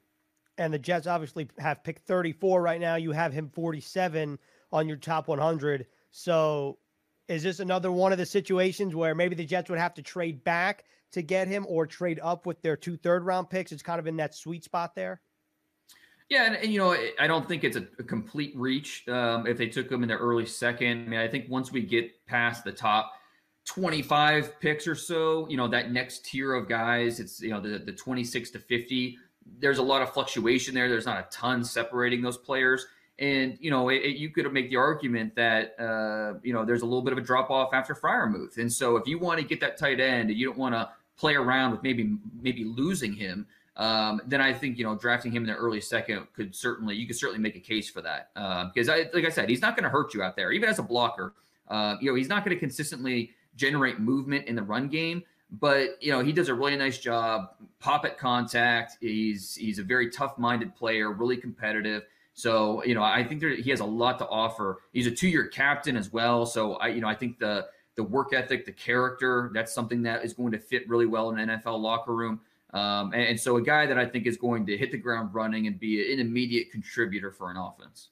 And 0.59 0.71
the 0.71 0.77
Jets 0.77 1.07
obviously 1.07 1.49
have 1.57 1.83
picked 1.83 2.05
34 2.05 2.61
right 2.61 2.79
now. 2.79 2.95
You 2.95 3.11
have 3.11 3.33
him 3.33 3.49
47 3.49 4.37
on 4.71 4.87
your 4.87 4.97
top 4.97 5.27
100. 5.27 5.87
So 6.11 6.77
is 7.27 7.41
this 7.41 7.59
another 7.59 7.91
one 7.91 8.11
of 8.11 8.19
the 8.19 8.25
situations 8.25 8.93
where 8.93 9.15
maybe 9.15 9.35
the 9.35 9.45
Jets 9.45 9.69
would 9.71 9.79
have 9.79 9.95
to 9.95 10.03
trade 10.03 10.43
back 10.43 10.85
to 11.13 11.23
get 11.23 11.47
him 11.47 11.65
or 11.67 11.87
trade 11.87 12.19
up 12.21 12.45
with 12.45 12.61
their 12.61 12.77
two 12.77 12.95
third 12.95 13.25
round 13.25 13.49
picks? 13.49 13.71
It's 13.71 13.81
kind 13.81 13.99
of 13.99 14.05
in 14.05 14.17
that 14.17 14.35
sweet 14.35 14.63
spot 14.63 14.93
there. 14.93 15.21
Yeah, 16.29 16.45
and, 16.45 16.55
and 16.57 16.71
you 16.71 16.77
know, 16.77 16.95
I 17.19 17.25
don't 17.25 17.47
think 17.47 17.63
it's 17.63 17.77
a, 17.77 17.87
a 17.97 18.03
complete 18.03 18.53
reach 18.55 19.07
um, 19.07 19.47
if 19.47 19.57
they 19.57 19.69
took 19.69 19.91
him 19.91 20.03
in 20.03 20.09
the 20.09 20.17
early 20.17 20.45
second. 20.45 21.07
I 21.07 21.09
mean, 21.09 21.19
I 21.19 21.27
think 21.27 21.49
once 21.49 21.71
we 21.71 21.81
get 21.81 22.27
past 22.27 22.63
the 22.63 22.71
top 22.71 23.13
25 23.69 24.59
picks 24.59 24.87
or 24.87 24.95
so, 24.95 25.47
you 25.47 25.55
know, 25.55 25.67
that 25.67 25.91
next 25.91 26.25
tier 26.25 26.53
of 26.55 26.67
guys, 26.67 27.19
it's 27.19 27.39
you 27.39 27.51
know 27.51 27.61
the 27.61 27.77
the 27.79 27.91
26 27.91 28.49
to 28.51 28.59
50. 28.59 29.17
There's 29.59 29.77
a 29.77 29.83
lot 29.83 30.01
of 30.01 30.11
fluctuation 30.11 30.73
there. 30.73 30.89
There's 30.89 31.05
not 31.05 31.19
a 31.19 31.27
ton 31.29 31.63
separating 31.63 32.21
those 32.23 32.37
players, 32.37 32.87
and 33.19 33.57
you 33.61 33.69
know, 33.69 33.89
it, 33.89 33.97
it- 33.97 34.17
you 34.17 34.29
could 34.31 34.51
make 34.51 34.69
the 34.71 34.77
argument 34.77 35.35
that 35.35 35.79
uh, 35.79 36.39
you 36.43 36.51
know 36.51 36.65
there's 36.65 36.81
a 36.81 36.85
little 36.85 37.03
bit 37.03 37.13
of 37.13 37.19
a 37.19 37.21
drop 37.21 37.51
off 37.51 37.69
after 37.73 37.93
Freiermuth, 37.93 38.57
and 38.57 38.71
so 38.73 38.97
if 38.97 39.07
you 39.07 39.19
want 39.19 39.39
to 39.39 39.45
get 39.45 39.59
that 39.61 39.77
tight 39.77 39.99
end, 39.99 40.29
and 40.31 40.39
you 40.39 40.47
don't 40.47 40.57
want 40.57 40.73
to 40.73 40.89
play 41.15 41.35
around 41.35 41.71
with 41.71 41.83
maybe 41.83 42.15
maybe 42.41 42.63
losing 42.63 43.13
him 43.13 43.45
um, 43.77 44.21
then 44.25 44.41
I 44.41 44.51
think 44.53 44.77
you 44.77 44.83
know 44.83 44.95
drafting 44.95 45.31
him 45.31 45.43
in 45.43 45.49
the 45.49 45.55
early 45.55 45.81
second 45.81 46.27
could 46.33 46.55
certainly 46.55 46.95
you 46.95 47.05
could 47.07 47.17
certainly 47.17 47.41
make 47.41 47.55
a 47.55 47.59
case 47.59 47.89
for 47.89 48.01
that 48.01 48.31
because 48.73 48.89
I 48.89 49.09
like 49.13 49.25
I 49.25 49.29
said 49.29 49.47
he's 49.49 49.61
not 49.61 49.75
going 49.75 49.83
to 49.83 49.89
hurt 49.89 50.13
you 50.13 50.23
out 50.23 50.35
there 50.35 50.51
even 50.51 50.69
as 50.69 50.79
a 50.79 50.83
blocker. 50.83 51.33
Uh, 51.67 51.95
you 52.01 52.09
know 52.09 52.15
he's 52.15 52.29
not 52.29 52.43
going 52.43 52.55
to 52.55 52.59
consistently 52.59 53.31
generate 53.59 53.99
movement 53.99 54.47
in 54.47 54.55
the 54.55 54.63
run 54.63 54.87
game, 54.87 55.23
but 55.51 56.01
you 56.01 56.11
know 56.11 56.21
he 56.23 56.31
does 56.31 56.47
a 56.47 56.53
really 56.53 56.77
nice 56.77 56.97
job 56.97 57.49
pop 57.79 58.05
at 58.05 58.17
contact. 58.17 58.97
He's 59.01 59.55
he's 59.55 59.79
a 59.79 59.83
very 59.83 60.09
tough 60.09 60.37
minded 60.37 60.75
player, 60.75 61.11
really 61.11 61.37
competitive. 61.37 62.03
So 62.33 62.83
you 62.85 62.95
know 62.95 63.03
I 63.03 63.23
think 63.23 63.41
there, 63.41 63.49
he 63.49 63.69
has 63.69 63.81
a 63.81 63.85
lot 63.85 64.17
to 64.19 64.27
offer. 64.27 64.79
He's 64.93 65.07
a 65.07 65.11
two 65.11 65.27
year 65.27 65.47
captain 65.47 65.97
as 65.97 66.11
well. 66.13 66.45
So 66.45 66.75
I 66.75 66.87
you 66.87 67.01
know 67.01 67.07
I 67.07 67.15
think 67.15 67.37
the 67.39 67.67
the 67.95 68.03
work 68.03 68.33
ethic, 68.33 68.65
the 68.65 68.71
character, 68.71 69.51
that's 69.53 69.73
something 69.73 70.01
that 70.03 70.23
is 70.23 70.33
going 70.33 70.53
to 70.53 70.57
fit 70.57 70.87
really 70.87 71.05
well 71.05 71.31
in 71.31 71.39
an 71.39 71.59
NFL 71.59 71.81
locker 71.81 72.15
room. 72.15 72.39
Um, 72.73 73.11
and, 73.13 73.23
and 73.23 73.39
so 73.39 73.57
a 73.57 73.61
guy 73.61 73.87
that 73.87 73.97
I 73.97 74.05
think 74.05 74.25
is 74.25 74.37
going 74.37 74.65
to 74.67 74.77
hit 74.77 74.91
the 74.91 74.97
ground 74.97 75.33
running 75.33 75.67
and 75.67 75.77
be 75.77 76.13
an 76.13 76.19
immediate 76.19 76.71
contributor 76.71 77.29
for 77.31 77.51
an 77.51 77.57
offense. 77.57 78.09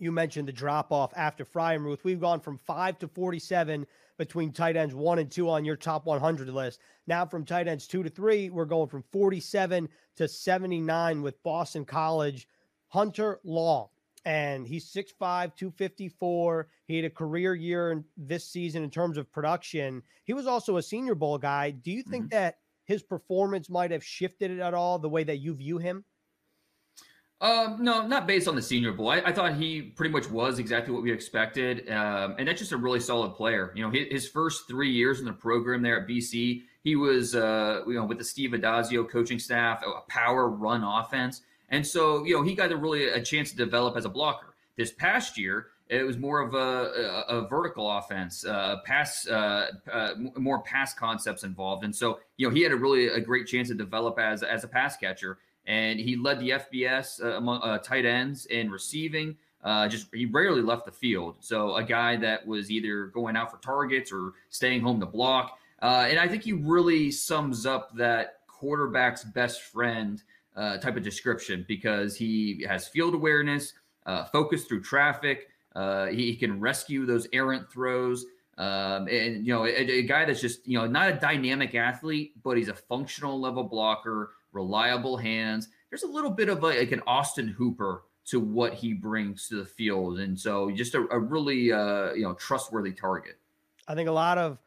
You 0.00 0.12
mentioned 0.12 0.48
the 0.48 0.52
drop 0.52 0.92
off 0.92 1.12
after 1.16 1.44
Freiermuth. 1.44 2.04
We've 2.04 2.20
gone 2.20 2.40
from 2.40 2.56
five 2.56 2.98
to 3.00 3.08
47 3.08 3.86
between 4.18 4.52
tight 4.52 4.76
ends 4.76 4.94
one 4.94 5.18
and 5.18 5.30
two 5.30 5.48
on 5.48 5.64
your 5.64 5.76
top 5.76 6.04
100 6.04 6.48
list. 6.48 6.80
Now, 7.06 7.24
from 7.24 7.44
tight 7.44 7.68
ends 7.68 7.86
two 7.86 8.02
to 8.02 8.10
three, 8.10 8.50
we're 8.50 8.66
going 8.66 8.88
from 8.88 9.04
47 9.12 9.88
to 10.16 10.28
79 10.28 11.22
with 11.22 11.42
Boston 11.42 11.84
College 11.84 12.48
Hunter 12.88 13.40
Long. 13.44 13.88
And 14.24 14.66
he's 14.66 14.92
6'5, 14.92 15.54
254. 15.56 16.68
He 16.86 16.96
had 16.96 17.04
a 17.04 17.10
career 17.10 17.54
year 17.54 17.92
in 17.92 18.04
this 18.16 18.44
season 18.44 18.82
in 18.82 18.90
terms 18.90 19.16
of 19.16 19.32
production. 19.32 20.02
He 20.24 20.34
was 20.34 20.46
also 20.46 20.76
a 20.76 20.82
Senior 20.82 21.14
Bowl 21.14 21.38
guy. 21.38 21.70
Do 21.70 21.90
you 21.90 22.02
think 22.02 22.24
mm-hmm. 22.24 22.36
that 22.36 22.58
his 22.84 23.02
performance 23.02 23.70
might 23.70 23.90
have 23.90 24.04
shifted 24.04 24.50
it 24.50 24.58
at 24.58 24.74
all 24.74 24.98
the 24.98 25.08
way 25.08 25.22
that 25.24 25.38
you 25.38 25.54
view 25.54 25.78
him? 25.78 26.04
Um, 27.40 27.76
no, 27.80 28.04
not 28.04 28.26
based 28.26 28.48
on 28.48 28.56
the 28.56 28.62
Senior 28.62 28.92
Bowl. 28.92 29.10
I, 29.10 29.18
I, 29.18 29.32
thought 29.32 29.54
he 29.54 29.80
pretty 29.80 30.12
much 30.12 30.28
was 30.28 30.58
exactly 30.58 30.92
what 30.92 31.04
we 31.04 31.12
expected, 31.12 31.88
um, 31.88 32.34
and 32.36 32.48
that's 32.48 32.58
just 32.58 32.72
a 32.72 32.76
really 32.76 32.98
solid 32.98 33.34
player. 33.34 33.72
You 33.76 33.84
know, 33.84 33.90
his, 33.90 34.08
his, 34.10 34.28
first 34.28 34.66
three 34.66 34.90
years 34.90 35.20
in 35.20 35.24
the 35.24 35.32
program 35.32 35.80
there 35.80 36.00
at 36.00 36.08
BC, 36.08 36.62
he 36.82 36.96
was, 36.96 37.36
uh, 37.36 37.82
you 37.86 37.94
know, 37.94 38.04
with 38.04 38.18
the 38.18 38.24
Steve 38.24 38.50
Addazio 38.50 39.08
coaching 39.08 39.38
staff, 39.38 39.84
a 39.86 40.00
power 40.10 40.48
run 40.48 40.82
offense, 40.82 41.42
and 41.68 41.86
so 41.86 42.24
you 42.24 42.34
know 42.34 42.42
he 42.42 42.56
got 42.56 42.72
a 42.72 42.76
really 42.76 43.06
a 43.06 43.22
chance 43.22 43.50
to 43.50 43.56
develop 43.56 43.96
as 43.96 44.04
a 44.04 44.08
blocker. 44.08 44.56
This 44.76 44.92
past 44.92 45.38
year, 45.38 45.68
it 45.88 46.02
was 46.02 46.18
more 46.18 46.40
of 46.40 46.54
a, 46.54 47.24
a, 47.28 47.38
a 47.38 47.48
vertical 47.48 47.88
offense, 47.88 48.44
uh, 48.44 48.78
pass, 48.84 49.28
uh, 49.28 49.70
uh, 49.92 50.14
more 50.36 50.62
pass 50.62 50.92
concepts 50.92 51.44
involved, 51.44 51.84
and 51.84 51.94
so 51.94 52.18
you 52.36 52.48
know 52.48 52.52
he 52.52 52.62
had 52.62 52.72
a 52.72 52.76
really 52.76 53.06
a 53.06 53.20
great 53.20 53.46
chance 53.46 53.68
to 53.68 53.74
develop 53.74 54.18
as 54.18 54.42
as 54.42 54.64
a 54.64 54.68
pass 54.68 54.96
catcher 54.96 55.38
and 55.68 56.00
he 56.00 56.16
led 56.16 56.40
the 56.40 56.50
FBS 56.50 57.22
uh, 57.22 57.36
among 57.36 57.60
uh, 57.60 57.78
tight 57.78 58.06
ends 58.06 58.46
in 58.46 58.70
receiving. 58.70 59.36
Uh, 59.62 59.86
just 59.86 60.06
he 60.14 60.24
rarely 60.24 60.62
left 60.62 60.86
the 60.86 60.92
field. 60.92 61.36
So 61.40 61.76
a 61.76 61.84
guy 61.84 62.16
that 62.16 62.44
was 62.46 62.70
either 62.70 63.06
going 63.06 63.36
out 63.36 63.50
for 63.50 63.58
targets 63.58 64.10
or 64.10 64.32
staying 64.48 64.80
home 64.80 64.98
to 65.00 65.06
block. 65.06 65.58
Uh, 65.82 66.06
and 66.08 66.18
I 66.18 66.26
think 66.26 66.42
he 66.42 66.54
really 66.54 67.10
sums 67.10 67.66
up 67.66 67.94
that 67.96 68.40
quarterback's 68.46 69.24
best 69.24 69.62
friend 69.62 70.22
uh, 70.56 70.78
type 70.78 70.96
of 70.96 71.02
description 71.02 71.66
because 71.68 72.16
he 72.16 72.64
has 72.66 72.88
field 72.88 73.14
awareness, 73.14 73.74
uh, 74.06 74.24
focus 74.24 74.64
through 74.64 74.80
traffic. 74.80 75.48
He, 76.10 76.32
he, 76.32 76.36
can 76.36 76.58
rescue 76.58 77.06
those 77.06 77.28
errant 77.32 77.70
throws. 77.70 78.24
Um, 78.56 79.06
and 79.06 79.46
you 79.46 79.52
know, 79.52 79.66
a, 79.66 79.68
a, 79.68 80.02
guy 80.02 80.24
that's 80.24 80.40
just 80.40 80.66
you 80.66 80.76
know 80.76 80.86
not 80.88 81.08
a 81.10 81.12
dynamic 81.12 81.76
athlete, 81.76 82.32
but 82.42 82.56
he's 82.56 82.68
a 82.68 82.74
functional 82.74 83.40
level 83.40 83.62
blocker 83.62 84.32
reliable 84.58 85.16
hands. 85.16 85.68
There's 85.90 86.02
a 86.02 86.08
little 86.08 86.30
bit 86.30 86.48
of 86.48 86.62
a, 86.62 86.66
like 86.66 86.92
an 86.92 87.02
Austin 87.06 87.48
Hooper 87.48 88.02
to 88.26 88.40
what 88.40 88.74
he 88.74 88.92
brings 88.92 89.48
to 89.48 89.56
the 89.56 89.64
field, 89.64 90.18
and 90.18 90.38
so 90.38 90.70
just 90.70 90.94
a, 90.94 91.06
a 91.10 91.18
really 91.18 91.72
uh, 91.72 92.12
you 92.12 92.22
know 92.22 92.34
trustworthy 92.34 92.92
target. 92.92 93.38
I 93.86 93.94
think 93.94 94.08
a 94.08 94.12
lot 94.12 94.36
of 94.36 94.58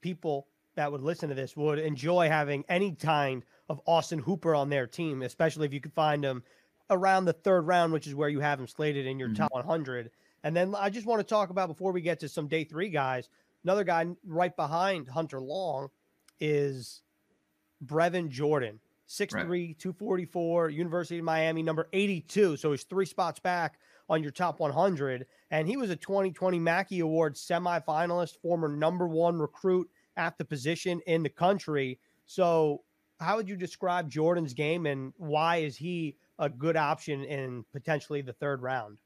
people 0.00 0.46
that 0.74 0.92
would 0.92 1.00
listen 1.00 1.28
to 1.28 1.34
this 1.34 1.56
would 1.56 1.78
enjoy 1.78 2.28
having 2.28 2.64
any 2.68 2.92
kind 2.92 3.42
of 3.68 3.80
Austin 3.86 4.18
Hooper 4.18 4.54
on 4.54 4.68
their 4.68 4.86
team, 4.86 5.22
especially 5.22 5.66
if 5.66 5.72
you 5.72 5.80
could 5.80 5.92
find 5.92 6.24
him 6.24 6.42
around 6.90 7.24
the 7.24 7.32
third 7.32 7.66
round, 7.66 7.92
which 7.92 8.06
is 8.06 8.14
where 8.14 8.28
you 8.28 8.40
have 8.40 8.60
him 8.60 8.66
slated 8.66 9.06
in 9.06 9.18
your 9.18 9.28
mm-hmm. 9.28 9.42
top 9.42 9.52
100. 9.52 10.10
And 10.44 10.54
then 10.54 10.74
I 10.76 10.88
just 10.90 11.06
want 11.06 11.20
to 11.20 11.24
talk 11.24 11.50
about 11.50 11.68
before 11.68 11.92
we 11.92 12.00
get 12.00 12.20
to 12.20 12.28
some 12.28 12.46
day 12.46 12.64
three 12.64 12.90
guys, 12.90 13.28
another 13.64 13.84
guy 13.84 14.06
right 14.24 14.54
behind 14.54 15.08
Hunter 15.08 15.40
Long 15.40 15.88
is 16.40 17.02
Brevin 17.84 18.28
Jordan. 18.28 18.80
6'3, 19.08 19.34
right. 19.34 19.78
244, 19.78 20.70
University 20.70 21.18
of 21.18 21.24
Miami, 21.24 21.62
number 21.62 21.88
82. 21.92 22.56
So 22.56 22.70
he's 22.72 22.84
three 22.84 23.06
spots 23.06 23.40
back 23.40 23.78
on 24.08 24.22
your 24.22 24.32
top 24.32 24.60
100. 24.60 25.26
And 25.50 25.66
he 25.66 25.76
was 25.76 25.90
a 25.90 25.96
2020 25.96 26.58
Mackey 26.58 27.00
Award 27.00 27.34
semifinalist, 27.34 28.40
former 28.40 28.68
number 28.68 29.08
one 29.08 29.38
recruit 29.38 29.88
at 30.16 30.36
the 30.36 30.44
position 30.44 31.00
in 31.06 31.22
the 31.22 31.28
country. 31.28 31.98
So, 32.26 32.82
how 33.20 33.36
would 33.36 33.48
you 33.48 33.56
describe 33.56 34.08
Jordan's 34.08 34.54
game 34.54 34.86
and 34.86 35.12
why 35.16 35.56
is 35.56 35.76
he 35.76 36.16
a 36.38 36.48
good 36.48 36.76
option 36.76 37.24
in 37.24 37.64
potentially 37.72 38.20
the 38.20 38.32
third 38.32 38.62
round? 38.62 38.98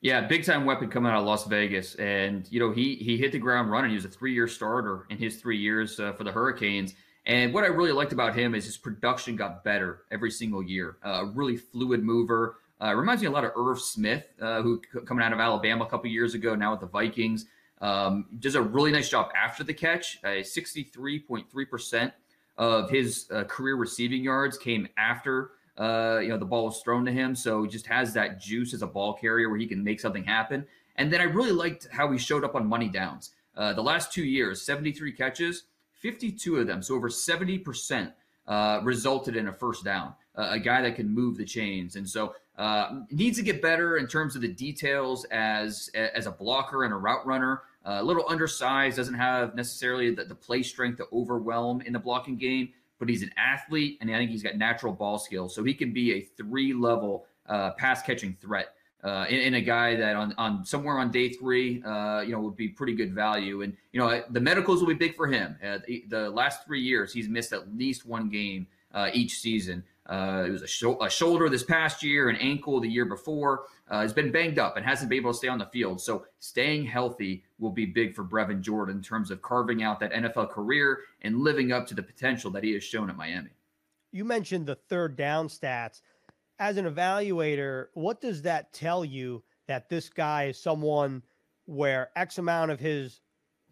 Yeah, 0.00 0.20
big 0.20 0.44
time 0.44 0.64
weapon 0.64 0.88
coming 0.88 1.10
out 1.10 1.18
of 1.18 1.24
Las 1.26 1.44
Vegas, 1.46 1.96
and 1.96 2.46
you 2.52 2.60
know 2.60 2.70
he 2.70 2.94
he 2.94 3.16
hit 3.16 3.32
the 3.32 3.38
ground 3.38 3.72
running. 3.72 3.90
He 3.90 3.96
was 3.96 4.04
a 4.04 4.08
three 4.08 4.32
year 4.32 4.46
starter 4.46 5.06
in 5.10 5.18
his 5.18 5.38
three 5.38 5.58
years 5.58 5.98
uh, 5.98 6.12
for 6.12 6.22
the 6.22 6.30
Hurricanes, 6.30 6.94
and 7.28 7.52
what 7.52 7.62
I 7.62 7.66
really 7.66 7.92
liked 7.92 8.14
about 8.14 8.34
him 8.34 8.54
is 8.54 8.64
his 8.64 8.78
production 8.78 9.36
got 9.36 9.62
better 9.62 10.04
every 10.10 10.30
single 10.30 10.62
year. 10.62 10.96
A 11.04 11.08
uh, 11.08 11.24
really 11.24 11.58
fluid 11.58 12.02
mover. 12.02 12.56
Uh, 12.80 12.94
reminds 12.94 13.20
me 13.20 13.28
a 13.28 13.30
lot 13.30 13.44
of 13.44 13.52
Irv 13.54 13.80
Smith, 13.80 14.24
uh, 14.40 14.62
who 14.62 14.80
coming 15.04 15.22
out 15.22 15.34
of 15.34 15.38
Alabama 15.38 15.84
a 15.84 15.88
couple 15.88 16.08
years 16.10 16.34
ago, 16.34 16.54
now 16.54 16.70
with 16.70 16.80
the 16.80 16.86
Vikings. 16.86 17.44
Um, 17.82 18.26
does 18.38 18.54
a 18.54 18.62
really 18.62 18.90
nice 18.90 19.10
job 19.10 19.30
after 19.36 19.62
the 19.62 19.74
catch. 19.74 20.18
Uh, 20.24 20.40
63.3% 20.42 22.12
of 22.56 22.88
his 22.90 23.26
uh, 23.30 23.44
career 23.44 23.76
receiving 23.76 24.24
yards 24.24 24.56
came 24.56 24.88
after 24.96 25.52
uh, 25.76 26.18
you 26.20 26.28
know 26.28 26.38
the 26.38 26.44
ball 26.44 26.64
was 26.64 26.80
thrown 26.80 27.04
to 27.04 27.12
him. 27.12 27.34
So 27.36 27.62
he 27.62 27.68
just 27.68 27.86
has 27.86 28.14
that 28.14 28.40
juice 28.40 28.72
as 28.72 28.82
a 28.82 28.86
ball 28.86 29.12
carrier 29.12 29.48
where 29.50 29.58
he 29.58 29.66
can 29.66 29.84
make 29.84 30.00
something 30.00 30.24
happen. 30.24 30.66
And 30.96 31.12
then 31.12 31.20
I 31.20 31.24
really 31.24 31.52
liked 31.52 31.88
how 31.92 32.10
he 32.10 32.18
showed 32.18 32.42
up 32.42 32.54
on 32.56 32.66
money 32.66 32.88
downs. 32.88 33.32
the 33.54 33.82
last 33.82 34.12
two 34.12 34.24
years, 34.24 34.62
73 34.62 35.12
catches, 35.12 35.64
52 35.98 36.56
of 36.56 36.66
them, 36.66 36.82
so 36.82 36.94
over 36.94 37.08
70%, 37.08 38.12
uh, 38.46 38.80
resulted 38.82 39.36
in 39.36 39.48
a 39.48 39.52
first 39.52 39.84
down. 39.84 40.14
Uh, 40.36 40.48
a 40.52 40.58
guy 40.58 40.80
that 40.82 40.96
can 40.96 41.08
move 41.08 41.36
the 41.36 41.44
chains, 41.44 41.96
and 41.96 42.08
so 42.08 42.34
uh, 42.56 43.00
needs 43.10 43.36
to 43.36 43.44
get 43.44 43.60
better 43.60 43.98
in 43.98 44.06
terms 44.06 44.36
of 44.36 44.42
the 44.42 44.48
details 44.48 45.24
as 45.26 45.90
as 45.94 46.26
a 46.26 46.30
blocker 46.30 46.84
and 46.84 46.92
a 46.92 46.96
route 46.96 47.26
runner. 47.26 47.62
Uh, 47.84 47.98
a 48.00 48.02
little 48.02 48.24
undersized, 48.28 48.96
doesn't 48.96 49.14
have 49.14 49.54
necessarily 49.54 50.14
the, 50.14 50.24
the 50.24 50.34
play 50.34 50.62
strength 50.62 50.96
to 50.96 51.06
overwhelm 51.12 51.80
in 51.82 51.92
the 51.92 51.98
blocking 51.98 52.36
game, 52.36 52.68
but 52.98 53.08
he's 53.08 53.22
an 53.22 53.32
athlete, 53.36 53.98
and 54.00 54.10
I 54.10 54.18
think 54.18 54.30
he's 54.30 54.42
got 54.42 54.56
natural 54.56 54.92
ball 54.92 55.18
skills, 55.18 55.54
so 55.54 55.64
he 55.64 55.74
can 55.74 55.92
be 55.92 56.14
a 56.14 56.20
three 56.20 56.72
level 56.72 57.26
uh, 57.48 57.72
pass 57.72 58.02
catching 58.02 58.36
threat 58.40 58.74
uh, 59.04 59.26
a 59.28 59.60
guy 59.60 59.94
that 59.96 60.16
on, 60.16 60.34
on 60.38 60.64
somewhere 60.64 60.98
on 60.98 61.10
day 61.10 61.28
three, 61.28 61.82
uh, 61.84 62.20
you 62.20 62.32
know, 62.32 62.40
would 62.40 62.56
be 62.56 62.68
pretty 62.68 62.94
good 62.94 63.14
value. 63.14 63.62
And, 63.62 63.76
you 63.92 64.00
know, 64.00 64.22
the 64.30 64.40
medicals 64.40 64.80
will 64.80 64.88
be 64.88 64.94
big 64.94 65.14
for 65.14 65.26
him. 65.26 65.56
Uh, 65.64 65.78
the, 66.08 66.28
last 66.30 66.64
three 66.66 66.80
years, 66.80 67.12
he's 67.12 67.28
missed 67.28 67.52
at 67.52 67.74
least 67.76 68.06
one 68.06 68.28
game 68.28 68.66
uh, 68.92 69.10
each 69.12 69.38
season. 69.38 69.84
Uh, 70.06 70.44
it 70.46 70.50
was 70.50 70.62
a, 70.62 70.66
sh- 70.66 70.84
a, 71.00 71.10
shoulder 71.10 71.48
this 71.48 71.62
past 71.62 72.02
year, 72.02 72.28
an 72.28 72.36
ankle 72.36 72.80
the 72.80 72.88
year 72.88 73.04
before. 73.04 73.66
Uh, 73.90 74.00
has 74.00 74.12
been 74.12 74.32
banged 74.32 74.58
up 74.58 74.76
and 74.76 74.84
hasn't 74.84 75.08
been 75.08 75.18
able 75.18 75.32
to 75.32 75.38
stay 75.38 75.48
on 75.48 75.58
the 75.58 75.66
field. 75.66 76.00
So 76.00 76.26
staying 76.40 76.84
healthy 76.84 77.44
will 77.58 77.70
be 77.70 77.86
big 77.86 78.14
for 78.14 78.24
Brevin 78.24 78.60
Jordan 78.60 78.96
in 78.96 79.02
terms 79.02 79.30
of 79.30 79.40
carving 79.42 79.82
out 79.82 80.00
that 80.00 80.12
NFL 80.12 80.50
career 80.50 81.00
and 81.22 81.40
living 81.40 81.72
up 81.72 81.86
to 81.86 81.94
the 81.94 82.02
potential 82.02 82.50
that 82.50 82.64
he 82.64 82.72
has 82.72 82.84
shown 82.84 83.08
at 83.08 83.16
Miami. 83.16 83.50
You 84.10 84.24
mentioned 84.24 84.66
the 84.66 84.74
third 84.74 85.16
down 85.16 85.48
stats 85.48 86.00
as 86.58 86.76
an 86.76 86.84
evaluator, 86.84 87.86
what 87.94 88.20
does 88.20 88.42
that 88.42 88.72
tell 88.72 89.04
you 89.04 89.42
that 89.66 89.88
this 89.88 90.08
guy 90.08 90.44
is 90.44 90.60
someone 90.60 91.22
where 91.66 92.10
X 92.16 92.38
amount 92.38 92.70
of 92.70 92.80
his 92.80 93.20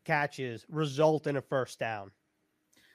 catches 0.04 0.64
result 0.68 1.26
in 1.26 1.36
a 1.36 1.42
first 1.42 1.78
down? 1.78 2.10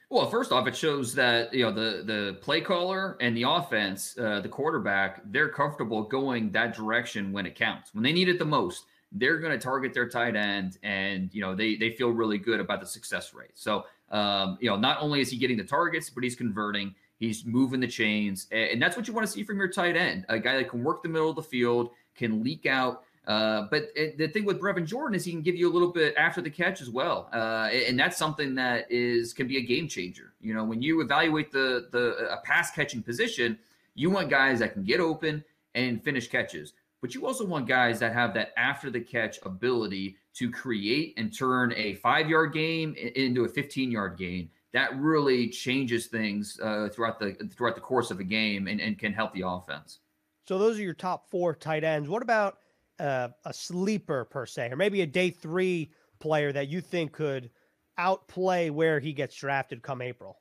Well, 0.10 0.30
first 0.30 0.52
off, 0.52 0.68
it 0.68 0.76
shows 0.76 1.16
that 1.16 1.54
you 1.54 1.64
know 1.64 1.72
the 1.72 2.04
the 2.04 2.38
play 2.42 2.60
caller 2.60 3.16
and 3.22 3.36
the 3.36 3.44
offense, 3.44 4.18
uh, 4.18 4.42
the 4.42 4.50
quarterback, 4.50 5.22
they're 5.32 5.50
comfortable 5.50 6.04
going 6.04 6.52
that 6.52 6.76
direction 6.76 7.32
when 7.32 7.46
it 7.46 7.56
counts. 7.56 7.94
When 7.94 8.04
they 8.04 8.12
need 8.12 8.28
it 8.28 8.38
the 8.38 8.46
most, 8.46 8.86
they're 9.14 9.40
going 9.40 9.54
to 9.54 9.58
target 9.58 9.94
their 9.94 10.10
tight 10.10 10.36
end, 10.36 10.78
and 10.84 11.34
you 11.34 11.42
know 11.42 11.56
they 11.56 11.78
they 11.78 11.92
feel 11.92 12.10
really 12.10 12.38
good 12.38 12.60
about 12.60 12.82
the 12.82 12.86
success 12.86 13.34
rate. 13.34 13.52
So 13.54 13.86
um, 14.12 14.58
you 14.60 14.70
know, 14.70 14.76
not 14.76 15.02
only 15.02 15.22
is 15.22 15.32
he 15.32 15.38
getting 15.38 15.58
the 15.58 15.64
targets, 15.64 16.10
but 16.10 16.24
he's 16.24 16.36
converting. 16.36 16.94
He's 17.22 17.46
moving 17.46 17.80
the 17.80 17.88
chains, 17.88 18.48
and 18.52 18.82
that's 18.82 18.98
what 18.98 19.08
you 19.08 19.14
want 19.14 19.28
to 19.28 19.32
see 19.32 19.44
from 19.44 19.60
your 19.60 19.68
tight 19.68 19.96
end, 19.96 20.26
a 20.28 20.40
guy 20.40 20.58
that 20.58 20.68
can 20.68 20.84
work 20.84 21.04
the 21.04 21.08
middle 21.08 21.30
of 21.30 21.36
the 21.36 21.44
field, 21.44 21.92
can 22.16 22.44
leak 22.44 22.66
out. 22.66 23.04
Uh, 23.28 23.68
but 23.70 23.94
the 24.18 24.28
thing 24.28 24.44
with 24.44 24.60
Brevin 24.60 24.88
Jordan 24.88 25.14
is 25.14 25.24
he 25.24 25.32
can 25.32 25.44
give 25.44 25.56
you 25.56 25.70
a 25.70 25.72
little 25.72 25.92
bit 25.92 26.16
after 26.18 26.42
the 26.42 26.50
catch 26.50 26.82
as 26.82 26.90
well, 26.90 27.30
uh, 27.32 27.70
and 27.72 28.00
that's 28.00 28.18
something 28.18 28.56
that 28.56 28.88
is 28.90 29.34
can 29.34 29.48
be 29.48 29.58
a 29.58 29.62
game 29.62 29.88
changer. 29.88 30.34
You 30.42 30.56
know, 30.56 30.64
when 30.64 30.82
you 30.82 31.00
evaluate 31.02 31.52
the 31.52 31.90
the 31.92 32.34
a 32.34 32.38
pass 32.38 32.72
catching 32.72 33.04
position, 33.04 33.60
you 33.94 34.10
want 34.10 34.32
guys 34.32 34.58
that 34.58 34.74
can 34.74 34.84
get 34.84 35.00
open 35.00 35.44
and 35.76 36.04
finish 36.04 36.28
catches, 36.28 36.74
but 37.02 37.14
you 37.14 37.28
also 37.28 37.46
want 37.46 37.68
guys 37.68 38.00
that 38.00 38.14
have 38.14 38.34
that 38.34 38.52
after 38.58 38.90
the 38.90 39.00
catch 39.00 39.38
ability 39.44 40.18
to 40.34 40.50
create 40.50 41.14
and 41.18 41.38
turn 41.38 41.72
a 41.78 41.94
five 41.94 42.28
yard 42.28 42.52
game 42.52 42.96
into 42.96 43.44
a 43.44 43.48
15 43.48 43.92
yard 43.92 44.18
gain 44.18 44.50
that 44.74 44.98
really 44.98 45.50
changes 45.50 46.08
things 46.08 46.60
uh, 46.62 46.90
throughout 46.92 47.20
the 47.20 47.34
throughout 47.56 47.76
the 47.76 47.82
course 47.82 48.12
of 48.12 48.20
a 48.20 48.24
game 48.24 48.68
and, 48.68 48.80
and 48.80 48.98
can 48.98 49.14
help 49.14 49.34
the 49.34 49.44
offense. 49.46 50.00
So 50.48 50.58
those 50.58 50.80
are 50.80 50.84
your 50.84 50.94
top 50.94 51.30
four 51.30 51.54
tight 51.56 51.84
ends. 51.84 52.10
What 52.10 52.22
about 52.22 52.58
uh, 53.00 53.30
a 53.46 53.54
sleeper 53.54 54.26
per 54.26 54.46
se, 54.46 54.70
or 54.72 54.76
maybe 54.76 55.02
a 55.02 55.08
day 55.08 55.30
three 55.30 55.92
player 56.20 56.52
that 56.52 56.70
you 56.70 56.82
think 56.82 57.12
could 57.12 57.50
outplay 57.98 58.70
where 58.70 59.00
he 59.00 59.14
gets 59.14 59.36
drafted 59.36 59.82
come 59.82 60.02
April? 60.02 60.38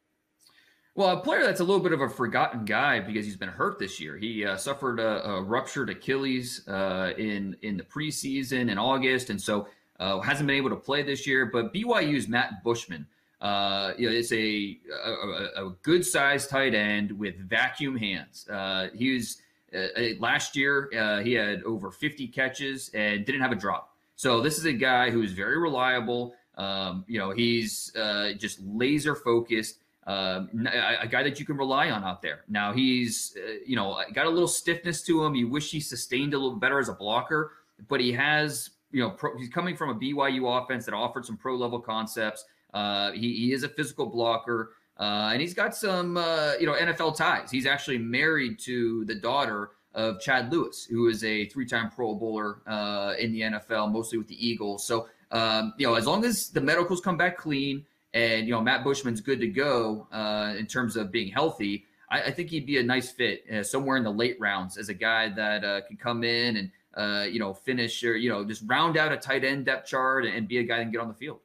Well, 0.94 1.16
a 1.16 1.20
player 1.20 1.44
that's 1.44 1.60
a 1.60 1.64
little 1.64 1.82
bit 1.82 1.92
of 1.92 2.00
a 2.00 2.08
forgotten 2.08 2.64
guy 2.64 3.00
because 3.00 3.24
he's 3.24 3.36
been 3.36 3.48
hurt 3.48 3.78
this 3.78 4.00
year. 4.00 4.16
He 4.16 4.44
uh, 4.44 4.56
suffered 4.56 4.98
a, 4.98 5.24
a, 5.24 5.42
ruptured 5.42 5.88
Achilles 5.88 6.66
uh, 6.68 7.12
in 7.16 7.56
in 7.62 7.76
the 7.76 7.84
preseason 7.84 8.70
in 8.70 8.78
August, 8.78 9.30
and 9.30 9.40
so 9.40 9.68
uh, 9.98 10.20
hasn't 10.20 10.46
been 10.46 10.56
able 10.56 10.70
to 10.70 10.76
play 10.76 11.02
this 11.02 11.26
year. 11.26 11.46
But 11.46 11.72
BYU's 11.72 12.28
Matt 12.28 12.64
Bushman 12.64 13.06
uh, 13.40 13.92
you 13.96 14.08
know, 14.08 14.14
it's 14.14 14.32
a, 14.32 14.78
a, 15.04 15.66
a 15.66 15.70
good 15.82 16.04
sized 16.04 16.50
tight 16.50 16.74
end 16.74 17.18
with 17.18 17.36
vacuum 17.38 17.96
hands. 17.96 18.46
Uh, 18.48 18.88
he 18.94 19.14
was 19.14 19.40
uh, 19.74 19.78
uh, 19.78 20.02
last 20.18 20.56
year, 20.56 20.90
uh, 20.98 21.22
he 21.22 21.32
had 21.32 21.62
over 21.62 21.90
50 21.90 22.26
catches 22.28 22.90
and 22.92 23.24
didn't 23.24 23.40
have 23.40 23.52
a 23.52 23.56
drop. 23.56 23.94
So 24.16 24.40
this 24.40 24.58
is 24.58 24.64
a 24.64 24.72
guy 24.72 25.10
who's 25.10 25.32
very 25.32 25.58
reliable. 25.58 26.34
Um, 26.56 27.04
you 27.06 27.18
know, 27.18 27.30
he's 27.30 27.94
uh, 27.96 28.32
just 28.36 28.60
laser 28.60 29.14
focused. 29.14 29.78
uh, 30.06 30.44
a, 30.66 31.02
a, 31.02 31.06
guy 31.06 31.22
that 31.22 31.38
you 31.38 31.46
can 31.46 31.56
rely 31.56 31.90
on 31.90 32.02
out 32.04 32.20
there. 32.20 32.40
Now 32.48 32.72
he's, 32.72 33.36
you 33.64 33.76
know, 33.76 34.02
got 34.12 34.26
a 34.26 34.30
little 34.30 34.48
stiffness 34.48 35.02
to 35.02 35.24
him. 35.24 35.34
You 35.34 35.48
wish 35.48 35.70
he 35.70 35.80
sustained 35.80 36.34
a 36.34 36.38
little 36.38 36.58
better 36.58 36.78
as 36.78 36.88
a 36.88 36.94
blocker, 36.94 37.52
but 37.88 38.00
he 38.00 38.12
has, 38.12 38.70
you 38.90 39.02
know, 39.02 39.10
pro, 39.10 39.36
he's 39.38 39.48
coming 39.48 39.76
from 39.76 39.90
a 39.90 39.94
BYU 39.94 40.62
offense 40.62 40.84
that 40.86 40.94
offered 40.94 41.24
some 41.24 41.36
pro 41.36 41.54
level 41.54 41.80
concepts. 41.80 42.44
Uh, 42.72 43.12
he, 43.12 43.34
he, 43.34 43.52
is 43.52 43.62
a 43.62 43.68
physical 43.68 44.06
blocker, 44.06 44.72
uh, 44.98 45.30
and 45.32 45.40
he's 45.40 45.54
got 45.54 45.74
some, 45.74 46.16
uh, 46.16 46.52
you 46.60 46.66
know, 46.66 46.74
NFL 46.74 47.16
ties. 47.16 47.50
He's 47.50 47.66
actually 47.66 47.98
married 47.98 48.58
to 48.60 49.04
the 49.06 49.14
daughter 49.14 49.70
of 49.94 50.20
Chad 50.20 50.52
Lewis, 50.52 50.84
who 50.84 51.08
is 51.08 51.24
a 51.24 51.46
three-time 51.46 51.90
Pro 51.90 52.14
Bowler 52.14 52.62
uh, 52.66 53.14
in 53.18 53.32
the 53.32 53.40
NFL, 53.40 53.90
mostly 53.90 54.18
with 54.18 54.28
the 54.28 54.46
Eagles. 54.46 54.86
So, 54.86 55.08
um, 55.32 55.74
you 55.78 55.86
know, 55.86 55.94
as 55.94 56.06
long 56.06 56.24
as 56.24 56.50
the 56.50 56.60
medicals 56.60 57.00
come 57.00 57.16
back 57.16 57.36
clean 57.36 57.84
and 58.12 58.46
you 58.46 58.52
know 58.52 58.60
Matt 58.60 58.82
Bushman's 58.84 59.20
good 59.20 59.40
to 59.40 59.46
go 59.46 60.08
uh, 60.12 60.54
in 60.58 60.66
terms 60.66 60.96
of 60.96 61.10
being 61.10 61.30
healthy, 61.30 61.84
I, 62.10 62.22
I 62.22 62.30
think 62.30 62.50
he'd 62.50 62.66
be 62.66 62.78
a 62.78 62.82
nice 62.82 63.10
fit 63.10 63.44
uh, 63.50 63.62
somewhere 63.62 63.96
in 63.96 64.04
the 64.04 64.10
late 64.10 64.36
rounds 64.40 64.76
as 64.76 64.88
a 64.88 64.94
guy 64.94 65.28
that 65.28 65.86
can 65.86 65.96
come 65.96 66.24
in 66.24 66.56
and 66.56 66.70
uh, 66.94 67.24
you 67.24 67.38
know 67.38 67.54
finish 67.54 68.02
or 68.04 68.16
you 68.16 68.28
know 68.28 68.44
just 68.44 68.62
round 68.66 68.96
out 68.96 69.12
a 69.12 69.16
tight 69.16 69.44
end 69.44 69.66
depth 69.66 69.88
chart 69.88 70.24
and 70.24 70.48
be 70.48 70.58
a 70.58 70.62
guy 70.62 70.76
that 70.76 70.82
can 70.82 70.92
get 70.92 71.00
on 71.00 71.08
the 71.08 71.14
field. 71.14 71.40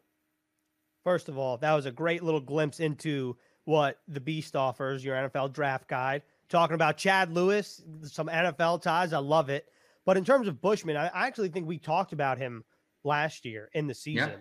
First 1.05 1.29
of 1.29 1.37
all, 1.37 1.57
that 1.57 1.73
was 1.73 1.85
a 1.85 1.91
great 1.91 2.23
little 2.23 2.41
glimpse 2.41 2.79
into 2.79 3.37
what 3.65 3.99
the 4.07 4.19
Beast 4.19 4.55
offers, 4.55 5.05
your 5.05 5.15
NFL 5.15 5.53
draft 5.53 5.87
guide. 5.87 6.23
Talking 6.49 6.73
about 6.73 6.97
Chad 6.97 7.31
Lewis, 7.31 7.83
some 8.03 8.27
NFL 8.27 8.81
ties. 8.81 9.13
I 9.13 9.19
love 9.19 9.49
it. 9.49 9.67
But 10.03 10.17
in 10.17 10.25
terms 10.25 10.47
of 10.47 10.61
Bushman, 10.61 10.97
I 10.97 11.11
actually 11.13 11.49
think 11.49 11.67
we 11.67 11.77
talked 11.77 12.11
about 12.11 12.39
him 12.39 12.63
last 13.03 13.45
year 13.45 13.69
in 13.73 13.85
the 13.85 13.93
season. 13.93 14.29
Yeah. 14.29 14.35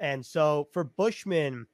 And 0.00 0.24
so 0.24 0.68
for 0.72 0.84
Bushman, 0.84 1.66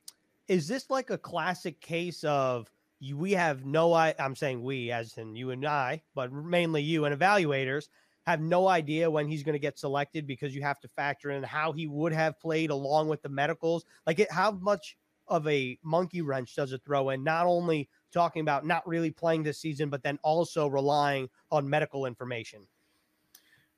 is 0.49 0.67
this 0.67 0.91
like 0.91 1.11
a 1.11 1.19
classic 1.19 1.81
case 1.81 2.25
of 2.25 2.69
we 3.15 3.33
have 3.33 3.65
no 3.65 3.93
I 3.93 4.15
I'm 4.19 4.37
saying 4.37 4.63
we 4.63 4.91
as 4.91 5.19
in 5.19 5.37
you 5.37 5.51
and 5.51 5.65
I, 5.65 6.03
but 6.15 6.33
mainly 6.33 6.83
you 6.83 7.05
and 7.05 7.19
evaluators 7.19 7.89
have 8.27 8.41
no 8.41 8.69
idea 8.69 9.11
when 9.11 9.27
he's 9.29 9.43
going 9.43 9.55
to 9.55 9.59
get 9.59 9.79
selected 9.79 10.27
because 10.27 10.55
you 10.55 10.63
have 10.63 10.81
to 10.81 10.89
factor 10.89 11.31
in 11.31 11.43
how 11.43 11.73
he 11.73 11.87
would 11.87 12.13
have 12.13 12.39
played 12.41 12.71
along 12.71 13.09
with 13.09 13.23
the 13.23 13.29
medicals. 13.29 13.85
Like 14.07 14.21
it, 14.21 14.31
how 14.31 14.53
much 14.53 14.97
of 15.29 15.47
a 15.49 15.79
monkey 15.83 16.21
wrench 16.21 16.55
does 16.55 16.73
it 16.73 16.83
throw 16.85 17.11
in 17.11 17.25
not 17.25 17.47
only 17.47 17.89
talking 18.13 18.43
about 18.43 18.67
not 18.67 18.87
really 18.87 19.11
playing 19.11 19.43
this 19.43 19.59
season, 19.59 19.89
but 19.89 20.03
then 20.03 20.19
also 20.23 20.67
relying 20.69 21.29
on 21.51 21.69
medical 21.69 22.07
information? 22.07 22.67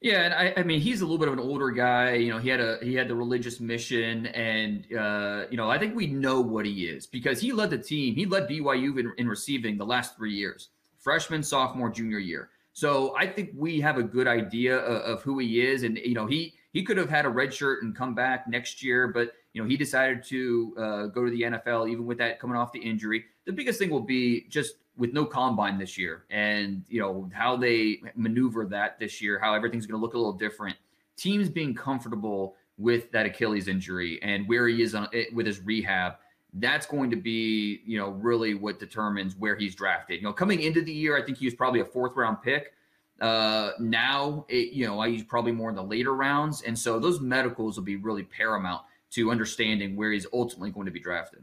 Yeah, 0.01 0.25
and 0.25 0.35
I, 0.35 0.53
I, 0.59 0.63
mean 0.65 0.81
he's 0.81 1.01
a 1.01 1.05
little 1.05 1.17
bit 1.17 1.29
of 1.29 1.35
an 1.35 1.41
older 1.41 1.71
guy. 1.71 2.17
You 2.17 2.31
know, 2.31 2.39
he 2.39 2.51
had 2.51 2.61
a 2.61 2.79
he 2.83 2.95
had 2.95 3.09
the 3.09 3.15
religious 3.15 3.59
mission, 3.59 4.27
and 4.27 4.85
uh, 4.93 5.47
you 5.51 5.57
know 5.57 5.71
I 5.71 5.79
think 5.79 5.97
we 5.97 6.07
know 6.07 6.43
what 6.43 6.67
he 6.67 6.85
is 6.85 7.07
because 7.07 7.41
he 7.41 7.53
led 7.53 7.71
the 7.71 7.79
team. 7.79 8.15
He 8.15 8.27
led 8.27 8.47
BYU 8.47 8.99
in, 8.99 9.13
in 9.17 9.27
receiving 9.27 9.79
the 9.79 9.87
last 9.87 10.15
three 10.15 10.35
years, 10.35 10.69
freshman, 10.99 11.43
sophomore, 11.43 11.89
junior 11.89 12.19
year. 12.19 12.51
So 12.75 13.15
I 13.17 13.27
think 13.27 13.51
we 13.57 13.81
have 13.81 13.99
a 13.99 14.03
good 14.03 14.27
idea 14.27 14.77
of, 14.77 15.19
of 15.19 15.23
who 15.23 15.39
he 15.39 15.63
is, 15.65 15.85
and 15.85 15.97
you 15.97 16.15
know 16.15 16.27
he 16.27 16.55
he 16.73 16.83
could 16.83 16.97
have 16.97 17.09
had 17.09 17.25
a 17.25 17.29
red 17.29 17.55
shirt 17.55 17.83
and 17.83 17.97
come 17.97 18.15
back 18.15 18.49
next 18.49 18.83
year, 18.83 19.09
but 19.09 19.33
you 19.53 19.63
know 19.63 19.69
he 19.69 19.77
decided 19.77 20.25
to 20.25 20.75
uh, 20.77 21.07
go 21.07 21.25
to 21.25 21.31
the 21.31 21.43
NFL 21.43 21.89
even 21.89 22.05
with 22.05 22.19
that 22.19 22.41
coming 22.41 22.57
off 22.57 22.73
the 22.73 22.81
injury. 22.81 23.25
The 23.47 23.53
biggest 23.53 23.79
thing 23.79 23.91
will 23.91 24.01
be 24.01 24.47
just 24.49 24.75
with 24.97 25.13
no 25.13 25.25
combine 25.25 25.79
this 25.79 25.99
year 25.99 26.25
and 26.31 26.85
you 26.89 27.01
know 27.01 27.29
how 27.33 27.57
they 27.57 28.01
maneuver 28.15 28.65
that 28.65 28.99
this 28.99 29.21
year 29.21 29.39
how 29.39 29.55
everything's 29.55 29.87
going 29.87 29.99
to 29.99 30.03
look 30.03 30.15
a 30.15 30.17
little 30.17 30.33
different 30.33 30.77
teams 31.17 31.49
being 31.49 31.75
comfortable 31.75 32.55
with 32.79 33.11
that 33.11 33.27
achilles 33.27 33.69
injury 33.69 34.21
and 34.23 34.47
where 34.49 34.69
he 34.69 34.83
is 34.83 34.95
on 34.95 35.09
it 35.13 35.35
with 35.35 35.47
his 35.47 35.61
rehab 35.61 36.15
that's 36.55 36.87
going 36.87 37.11
to 37.11 37.17
be 37.17 37.81
you 37.85 37.99
know 37.99 38.11
really 38.11 38.55
what 38.55 38.79
determines 38.79 39.37
where 39.37 39.57
he's 39.57 39.75
drafted 39.75 40.19
you 40.21 40.23
know 40.23 40.33
coming 40.33 40.61
into 40.61 40.83
the 40.83 40.93
year 40.93 41.17
i 41.17 41.23
think 41.23 41.39
he 41.39 41.47
was 41.47 41.55
probably 41.55 41.81
a 41.81 41.85
fourth 41.85 42.15
round 42.17 42.41
pick 42.43 42.73
uh 43.21 43.71
now 43.79 44.45
it, 44.49 44.73
you 44.73 44.87
know 44.87 45.01
I 45.01 45.11
he's 45.11 45.25
probably 45.25 45.53
more 45.53 45.71
in 45.71 45.77
the 45.77 45.83
later 45.83 46.15
rounds 46.15 46.63
and 46.63 46.79
so 46.79 46.99
those 46.99 47.21
medicals 47.21 47.77
will 47.77 47.85
be 47.85 47.97
really 47.97 48.23
paramount 48.23 48.83
to 49.11 49.31
understanding 49.31 49.97
where 49.97 50.13
he's 50.13 50.27
ultimately 50.33 50.71
going 50.71 50.87
to 50.87 50.93
be 50.93 51.01
drafted 51.01 51.43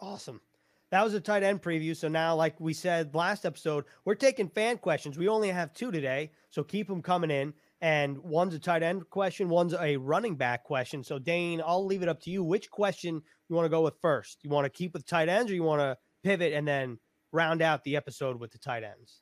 awesome 0.00 0.40
that 0.94 1.02
was 1.02 1.14
a 1.14 1.20
tight 1.20 1.42
end 1.42 1.60
preview. 1.60 1.96
So 1.96 2.06
now, 2.06 2.36
like 2.36 2.60
we 2.60 2.72
said 2.72 3.16
last 3.16 3.44
episode, 3.44 3.84
we're 4.04 4.14
taking 4.14 4.48
fan 4.48 4.78
questions. 4.78 5.18
We 5.18 5.26
only 5.26 5.48
have 5.48 5.74
two 5.74 5.90
today, 5.90 6.30
so 6.50 6.62
keep 6.62 6.86
them 6.86 7.02
coming 7.02 7.32
in. 7.32 7.52
And 7.84 8.16
one's 8.20 8.54
a 8.54 8.58
tight 8.58 8.82
end 8.82 9.10
question, 9.10 9.50
one's 9.50 9.74
a 9.74 9.98
running 9.98 10.36
back 10.36 10.64
question. 10.64 11.04
So 11.04 11.18
Dane, 11.18 11.60
I'll 11.62 11.84
leave 11.84 12.02
it 12.02 12.08
up 12.08 12.18
to 12.22 12.30
you. 12.30 12.42
Which 12.42 12.70
question 12.70 13.20
you 13.50 13.54
want 13.54 13.66
to 13.66 13.70
go 13.70 13.82
with 13.82 13.92
first? 14.00 14.38
You 14.42 14.48
want 14.48 14.64
to 14.64 14.70
keep 14.70 14.94
with 14.94 15.04
tight 15.04 15.28
ends, 15.28 15.52
or 15.52 15.54
you 15.54 15.62
want 15.62 15.82
to 15.82 15.98
pivot 16.22 16.54
and 16.54 16.66
then 16.66 16.98
round 17.30 17.60
out 17.60 17.84
the 17.84 17.96
episode 17.96 18.40
with 18.40 18.52
the 18.52 18.58
tight 18.58 18.84
ends? 18.84 19.20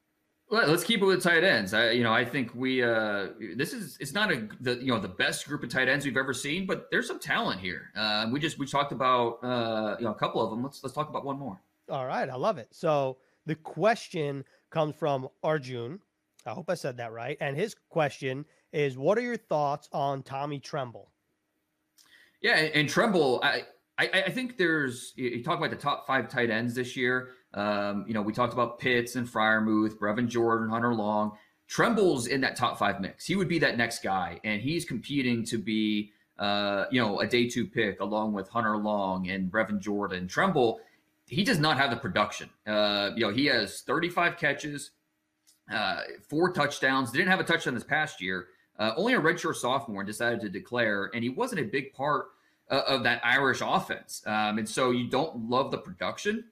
let's 0.49 0.85
keep 0.85 1.03
it 1.03 1.07
with 1.07 1.23
tight 1.25 1.43
ends. 1.43 1.75
I, 1.75 1.91
you 1.91 2.05
know, 2.05 2.13
I 2.13 2.25
think 2.25 2.55
we 2.55 2.85
uh, 2.85 3.31
this 3.57 3.73
is 3.73 3.97
it's 4.01 4.13
not 4.13 4.31
a 4.31 4.49
the 4.61 4.77
you 4.77 4.93
know 4.93 5.01
the 5.01 5.09
best 5.09 5.49
group 5.49 5.65
of 5.65 5.69
tight 5.69 5.89
ends 5.89 6.05
we've 6.05 6.17
ever 6.17 6.33
seen, 6.33 6.65
but 6.65 6.87
there's 6.93 7.09
some 7.09 7.19
talent 7.19 7.61
here. 7.61 7.91
Uh, 7.97 8.29
we 8.31 8.39
just 8.39 8.61
we 8.61 8.67
talked 8.67 8.93
about 8.93 9.43
uh, 9.43 9.97
you 9.99 10.05
know 10.05 10.13
a 10.13 10.15
couple 10.15 10.41
of 10.41 10.51
them. 10.51 10.63
Let's 10.63 10.85
let's 10.85 10.95
talk 10.95 11.09
about 11.09 11.25
one 11.25 11.37
more. 11.37 11.61
All 11.89 12.07
right, 12.07 12.31
I 12.31 12.37
love 12.37 12.59
it. 12.59 12.69
So 12.71 13.17
the 13.45 13.57
question 13.57 14.45
comes 14.71 14.95
from 14.95 15.27
Arjun. 15.43 15.99
I 16.47 16.53
hope 16.53 16.71
I 16.71 16.75
said 16.75 16.97
that 16.99 17.13
right. 17.13 17.37
And 17.41 17.57
his 17.57 17.75
question 17.89 18.45
is, 18.73 18.97
"What 18.99 19.19
are 19.19 19.23
your 19.23 19.37
thoughts 19.37 19.89
on 19.93 20.23
Tommy 20.23 20.59
Tremble?" 20.59 21.11
Yeah, 22.41 22.57
and, 22.57 22.89
Tremble, 22.89 23.41
I, 23.43 23.63
I 23.99 24.25
I 24.27 24.31
think 24.31 24.57
there's 24.59 25.13
you 25.17 25.43
talk 25.45 25.59
about 25.59 25.71
the 25.71 25.77
top 25.77 26.07
five 26.07 26.29
tight 26.29 26.51
ends 26.51 26.75
this 26.75 26.97
year. 26.97 27.31
Um, 27.55 28.05
you 28.09 28.15
know, 28.15 28.23
we 28.23 28.33
talked 28.33 28.53
about 28.53 28.79
Pitts 28.79 29.17
and 29.17 29.29
Freiermuth, 29.29 29.99
Brevin 29.99 30.29
Jordan, 30.29 30.69
Hunter 30.69 30.95
Long. 30.95 31.33
Tremble's 31.69 32.27
in 32.27 32.41
that 32.43 32.57
top 32.57 32.79
five 32.79 33.01
mix. 33.01 33.25
He 33.25 33.37
would 33.37 33.49
be 33.49 33.59
that 33.61 33.77
next 33.79 34.03
guy, 34.03 34.41
and 34.45 34.61
he's 34.61 34.85
competing 34.85 35.45
to 35.47 35.59
be, 35.59 36.13
uh, 36.39 36.85
you 36.91 37.01
know, 37.01 37.21
a 37.21 37.27
day 37.27 37.49
two 37.49 37.67
pick 37.67 38.01
along 38.01 38.33
with 38.33 38.49
Hunter 38.49 38.77
Long 38.77 39.29
and 39.31 39.51
Brevin 39.51 39.81
Jordan. 39.81 40.29
Tremble, 40.29 40.81
he 41.27 41.45
does 41.45 41.59
not 41.59 41.79
have 41.79 41.91
the 41.91 41.97
production. 41.97 42.51
Uh, 42.67 43.11
you 43.15 43.27
know, 43.27 43.33
he 43.33 43.47
has 43.47 43.81
35 43.83 44.37
catches, 44.37 44.91
uh, 45.71 46.03
four 46.29 46.53
touchdowns. 46.53 47.11
Didn't 47.11 47.29
have 47.29 47.41
a 47.41 47.45
touchdown 47.45 47.75
this 47.75 47.85
past 47.85 48.21
year. 48.21 48.49
Uh, 48.79 48.93
only 48.97 49.15
a 49.15 49.21
redshirt 49.21 49.57
sophomore 49.57 50.03
decided 50.03 50.41
to 50.41 50.49
declare, 50.49 51.11
and 51.15 51.23
he 51.23 51.29
wasn't 51.29 51.61
a 51.61 51.65
big 51.65 51.93
part 51.93 52.27
uh, 52.71 52.83
of 52.87 53.03
that 53.03 53.21
Irish 53.25 53.61
offense. 53.65 54.23
Um, 54.27 54.59
and 54.59 54.69
so 54.69 54.91
you 54.91 55.09
don't 55.09 55.49
love 55.49 55.71
the 55.71 55.79
production, 55.79 56.45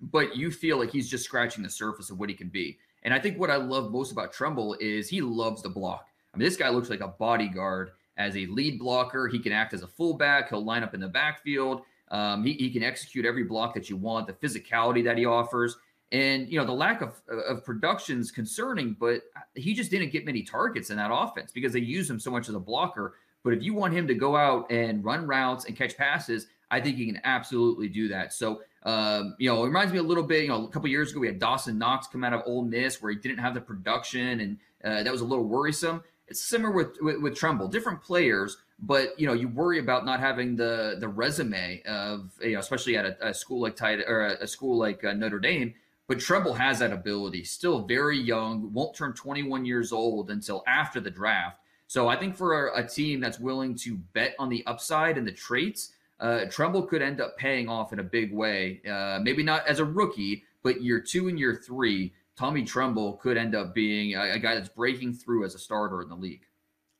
but 0.00 0.36
you 0.36 0.50
feel 0.50 0.78
like 0.78 0.90
he's 0.90 1.08
just 1.08 1.24
scratching 1.24 1.62
the 1.62 1.70
surface 1.70 2.10
of 2.10 2.18
what 2.18 2.28
he 2.28 2.34
can 2.34 2.48
be. 2.48 2.78
And 3.02 3.14
I 3.14 3.18
think 3.18 3.38
what 3.38 3.50
I 3.50 3.56
love 3.56 3.90
most 3.90 4.12
about 4.12 4.32
Tremble 4.32 4.76
is 4.80 5.08
he 5.08 5.20
loves 5.20 5.62
the 5.62 5.68
block. 5.68 6.08
I 6.34 6.36
mean, 6.36 6.44
this 6.44 6.56
guy 6.56 6.68
looks 6.68 6.90
like 6.90 7.00
a 7.00 7.08
bodyguard 7.08 7.92
as 8.16 8.36
a 8.36 8.46
lead 8.46 8.78
blocker. 8.78 9.28
He 9.28 9.38
can 9.38 9.52
act 9.52 9.74
as 9.74 9.82
a 9.82 9.86
fullback. 9.86 10.50
He'll 10.50 10.64
line 10.64 10.82
up 10.82 10.94
in 10.94 11.00
the 11.00 11.08
backfield. 11.08 11.82
Um, 12.10 12.44
he, 12.44 12.52
he 12.54 12.70
can 12.70 12.82
execute 12.82 13.24
every 13.24 13.44
block 13.44 13.74
that 13.74 13.90
you 13.90 13.96
want, 13.96 14.26
the 14.26 14.32
physicality 14.32 15.02
that 15.04 15.18
he 15.18 15.24
offers. 15.24 15.76
And, 16.12 16.48
you 16.48 16.58
know, 16.58 16.64
the 16.64 16.72
lack 16.72 17.00
of, 17.00 17.20
of 17.28 17.64
production 17.64 18.20
is 18.20 18.30
concerning, 18.30 18.96
but 18.98 19.22
he 19.54 19.74
just 19.74 19.90
didn't 19.90 20.12
get 20.12 20.24
many 20.24 20.42
targets 20.42 20.90
in 20.90 20.96
that 20.98 21.10
offense 21.12 21.50
because 21.50 21.72
they 21.72 21.80
use 21.80 22.08
him 22.08 22.20
so 22.20 22.30
much 22.30 22.48
as 22.48 22.54
a 22.54 22.60
blocker. 22.60 23.14
But 23.42 23.54
if 23.54 23.62
you 23.62 23.74
want 23.74 23.92
him 23.92 24.06
to 24.06 24.14
go 24.14 24.36
out 24.36 24.70
and 24.70 25.04
run 25.04 25.26
routes 25.26 25.64
and 25.64 25.76
catch 25.76 25.96
passes, 25.96 26.46
I 26.70 26.80
think 26.80 26.96
he 26.96 27.06
can 27.06 27.20
absolutely 27.24 27.88
do 27.88 28.08
that. 28.08 28.32
So 28.32 28.60
um, 28.86 29.34
you 29.38 29.50
know, 29.50 29.64
it 29.64 29.66
reminds 29.66 29.92
me 29.92 29.98
a 29.98 30.02
little 30.02 30.22
bit. 30.22 30.42
You 30.42 30.48
know, 30.48 30.64
a 30.64 30.68
couple 30.68 30.88
years 30.88 31.10
ago 31.10 31.18
we 31.18 31.26
had 31.26 31.40
Dawson 31.40 31.76
Knox 31.76 32.06
come 32.06 32.22
out 32.22 32.32
of 32.32 32.42
Ole 32.46 32.62
Miss 32.62 33.02
where 33.02 33.10
he 33.10 33.18
didn't 33.18 33.38
have 33.38 33.52
the 33.52 33.60
production, 33.60 34.40
and 34.40 34.58
uh, 34.84 35.02
that 35.02 35.12
was 35.12 35.22
a 35.22 35.24
little 35.24 35.44
worrisome. 35.44 36.02
It's 36.28 36.40
similar 36.40 36.72
with, 36.72 36.96
with, 37.00 37.20
with 37.20 37.34
Tremble, 37.36 37.66
different 37.66 38.00
players, 38.00 38.58
but 38.78 39.18
you 39.18 39.26
know, 39.26 39.32
you 39.32 39.48
worry 39.48 39.80
about 39.80 40.06
not 40.06 40.20
having 40.20 40.54
the 40.54 40.96
the 41.00 41.08
resume 41.08 41.82
of 41.82 42.30
you 42.40 42.52
know, 42.52 42.60
especially 42.60 42.96
at 42.96 43.04
a, 43.04 43.28
a 43.28 43.34
school 43.34 43.60
like 43.60 43.74
Tide 43.74 44.04
or 44.06 44.26
a, 44.26 44.44
a 44.44 44.46
school 44.46 44.78
like 44.78 45.02
uh, 45.02 45.12
Notre 45.12 45.40
Dame. 45.40 45.74
But 46.08 46.20
Tremble 46.20 46.54
has 46.54 46.78
that 46.78 46.92
ability. 46.92 47.44
Still 47.44 47.84
very 47.84 48.18
young, 48.18 48.72
won't 48.72 48.94
turn 48.94 49.12
21 49.12 49.64
years 49.64 49.92
old 49.92 50.30
until 50.30 50.62
after 50.66 51.00
the 51.00 51.10
draft. 51.10 51.58
So 51.88 52.08
I 52.08 52.16
think 52.16 52.36
for 52.36 52.68
a, 52.68 52.84
a 52.84 52.86
team 52.86 53.20
that's 53.20 53.40
willing 53.40 53.74
to 53.76 53.96
bet 54.12 54.34
on 54.38 54.48
the 54.48 54.64
upside 54.66 55.18
and 55.18 55.26
the 55.26 55.32
traits 55.32 55.92
uh, 56.18 56.46
Tremble 56.50 56.82
could 56.82 57.02
end 57.02 57.20
up 57.20 57.36
paying 57.36 57.68
off 57.68 57.92
in 57.92 57.98
a 57.98 58.02
big 58.02 58.32
way. 58.32 58.80
Uh, 58.88 59.18
maybe 59.22 59.42
not 59.42 59.66
as 59.66 59.80
a 59.80 59.84
rookie, 59.84 60.44
but 60.62 60.82
year 60.82 61.00
two 61.00 61.28
and 61.28 61.38
year 61.38 61.54
three, 61.54 62.12
Tommy 62.36 62.64
Tremble 62.64 63.14
could 63.14 63.36
end 63.36 63.54
up 63.54 63.74
being 63.74 64.14
a, 64.14 64.32
a 64.32 64.38
guy 64.38 64.54
that's 64.54 64.68
breaking 64.68 65.14
through 65.14 65.44
as 65.44 65.54
a 65.54 65.58
starter 65.58 66.02
in 66.02 66.08
the 66.08 66.16
league. 66.16 66.46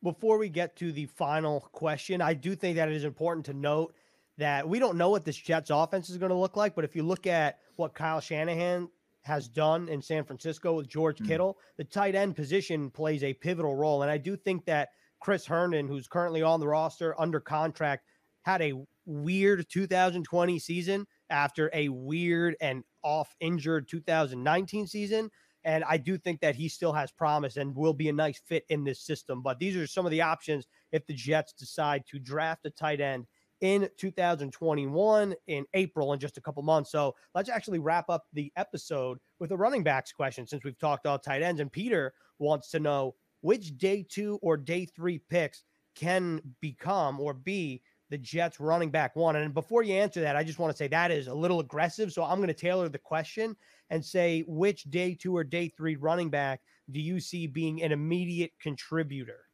Before 0.02 0.38
we 0.38 0.48
get 0.48 0.76
to 0.76 0.92
the 0.92 1.06
final 1.06 1.60
question, 1.72 2.20
I 2.20 2.34
do 2.34 2.54
think 2.54 2.76
that 2.76 2.88
it 2.88 2.94
is 2.94 3.04
important 3.04 3.46
to 3.46 3.54
note 3.54 3.94
that 4.38 4.68
we 4.68 4.78
don't 4.78 4.98
know 4.98 5.08
what 5.08 5.24
this 5.24 5.36
Jets 5.36 5.70
offense 5.70 6.10
is 6.10 6.18
going 6.18 6.30
to 6.30 6.36
look 6.36 6.56
like, 6.56 6.74
but 6.74 6.84
if 6.84 6.94
you 6.94 7.02
look 7.02 7.26
at 7.26 7.58
what 7.76 7.94
Kyle 7.94 8.20
Shanahan 8.20 8.88
has 9.26 9.48
done 9.48 9.88
in 9.88 10.00
San 10.00 10.24
Francisco 10.24 10.74
with 10.74 10.88
George 10.88 11.16
mm-hmm. 11.16 11.26
Kittle, 11.26 11.58
the 11.76 11.84
tight 11.84 12.14
end 12.14 12.36
position 12.36 12.90
plays 12.90 13.24
a 13.24 13.34
pivotal 13.34 13.74
role. 13.74 14.02
And 14.02 14.10
I 14.10 14.18
do 14.18 14.36
think 14.36 14.64
that 14.66 14.90
Chris 15.20 15.44
Herndon, 15.44 15.88
who's 15.88 16.06
currently 16.06 16.42
on 16.42 16.60
the 16.60 16.68
roster 16.68 17.20
under 17.20 17.40
contract, 17.40 18.04
had 18.42 18.62
a 18.62 18.74
weird 19.04 19.66
2020 19.68 20.58
season 20.60 21.06
after 21.30 21.68
a 21.74 21.88
weird 21.88 22.56
and 22.60 22.84
off 23.02 23.34
injured 23.40 23.88
2019 23.88 24.86
season. 24.86 25.30
And 25.64 25.82
I 25.82 25.96
do 25.96 26.16
think 26.16 26.40
that 26.42 26.54
he 26.54 26.68
still 26.68 26.92
has 26.92 27.10
promise 27.10 27.56
and 27.56 27.74
will 27.74 27.94
be 27.94 28.08
a 28.08 28.12
nice 28.12 28.40
fit 28.46 28.64
in 28.68 28.84
this 28.84 29.00
system. 29.00 29.42
But 29.42 29.58
these 29.58 29.76
are 29.76 29.88
some 29.88 30.06
of 30.06 30.12
the 30.12 30.22
options 30.22 30.68
if 30.92 31.04
the 31.06 31.14
Jets 31.14 31.52
decide 31.52 32.04
to 32.06 32.20
draft 32.20 32.64
a 32.66 32.70
tight 32.70 33.00
end 33.00 33.26
in 33.60 33.88
2021 33.96 35.34
in 35.46 35.64
April 35.74 36.12
in 36.12 36.18
just 36.18 36.36
a 36.36 36.40
couple 36.40 36.62
months. 36.62 36.90
So 36.90 37.14
let's 37.34 37.48
actually 37.48 37.78
wrap 37.78 38.08
up 38.10 38.24
the 38.32 38.52
episode 38.56 39.18
with 39.40 39.52
a 39.52 39.56
running 39.56 39.82
backs 39.82 40.12
question 40.12 40.46
since 40.46 40.64
we've 40.64 40.78
talked 40.78 41.06
all 41.06 41.18
tight 41.18 41.42
ends. 41.42 41.60
And 41.60 41.72
Peter 41.72 42.12
wants 42.38 42.70
to 42.70 42.80
know 42.80 43.14
which 43.40 43.78
day 43.78 44.04
two 44.08 44.38
or 44.42 44.56
day 44.56 44.86
three 44.86 45.18
picks 45.18 45.64
can 45.94 46.40
become 46.60 47.20
or 47.20 47.32
be 47.32 47.82
the 48.10 48.18
Jets 48.18 48.60
running 48.60 48.90
back 48.90 49.16
one. 49.16 49.36
And 49.36 49.52
before 49.52 49.82
you 49.82 49.94
answer 49.94 50.20
that, 50.20 50.36
I 50.36 50.44
just 50.44 50.58
want 50.58 50.70
to 50.70 50.76
say 50.76 50.88
that 50.88 51.10
is 51.10 51.26
a 51.26 51.34
little 51.34 51.60
aggressive. 51.60 52.12
So 52.12 52.22
I'm 52.22 52.38
going 52.38 52.48
to 52.48 52.54
tailor 52.54 52.88
the 52.88 52.98
question 52.98 53.56
and 53.90 54.04
say 54.04 54.44
which 54.46 54.84
day 54.84 55.14
two 55.14 55.36
or 55.36 55.44
day 55.44 55.68
three 55.68 55.96
running 55.96 56.30
back 56.30 56.60
do 56.92 57.00
you 57.00 57.18
see 57.18 57.46
being 57.46 57.82
an 57.82 57.90
immediate 57.90 58.52
contributor? 58.60 59.45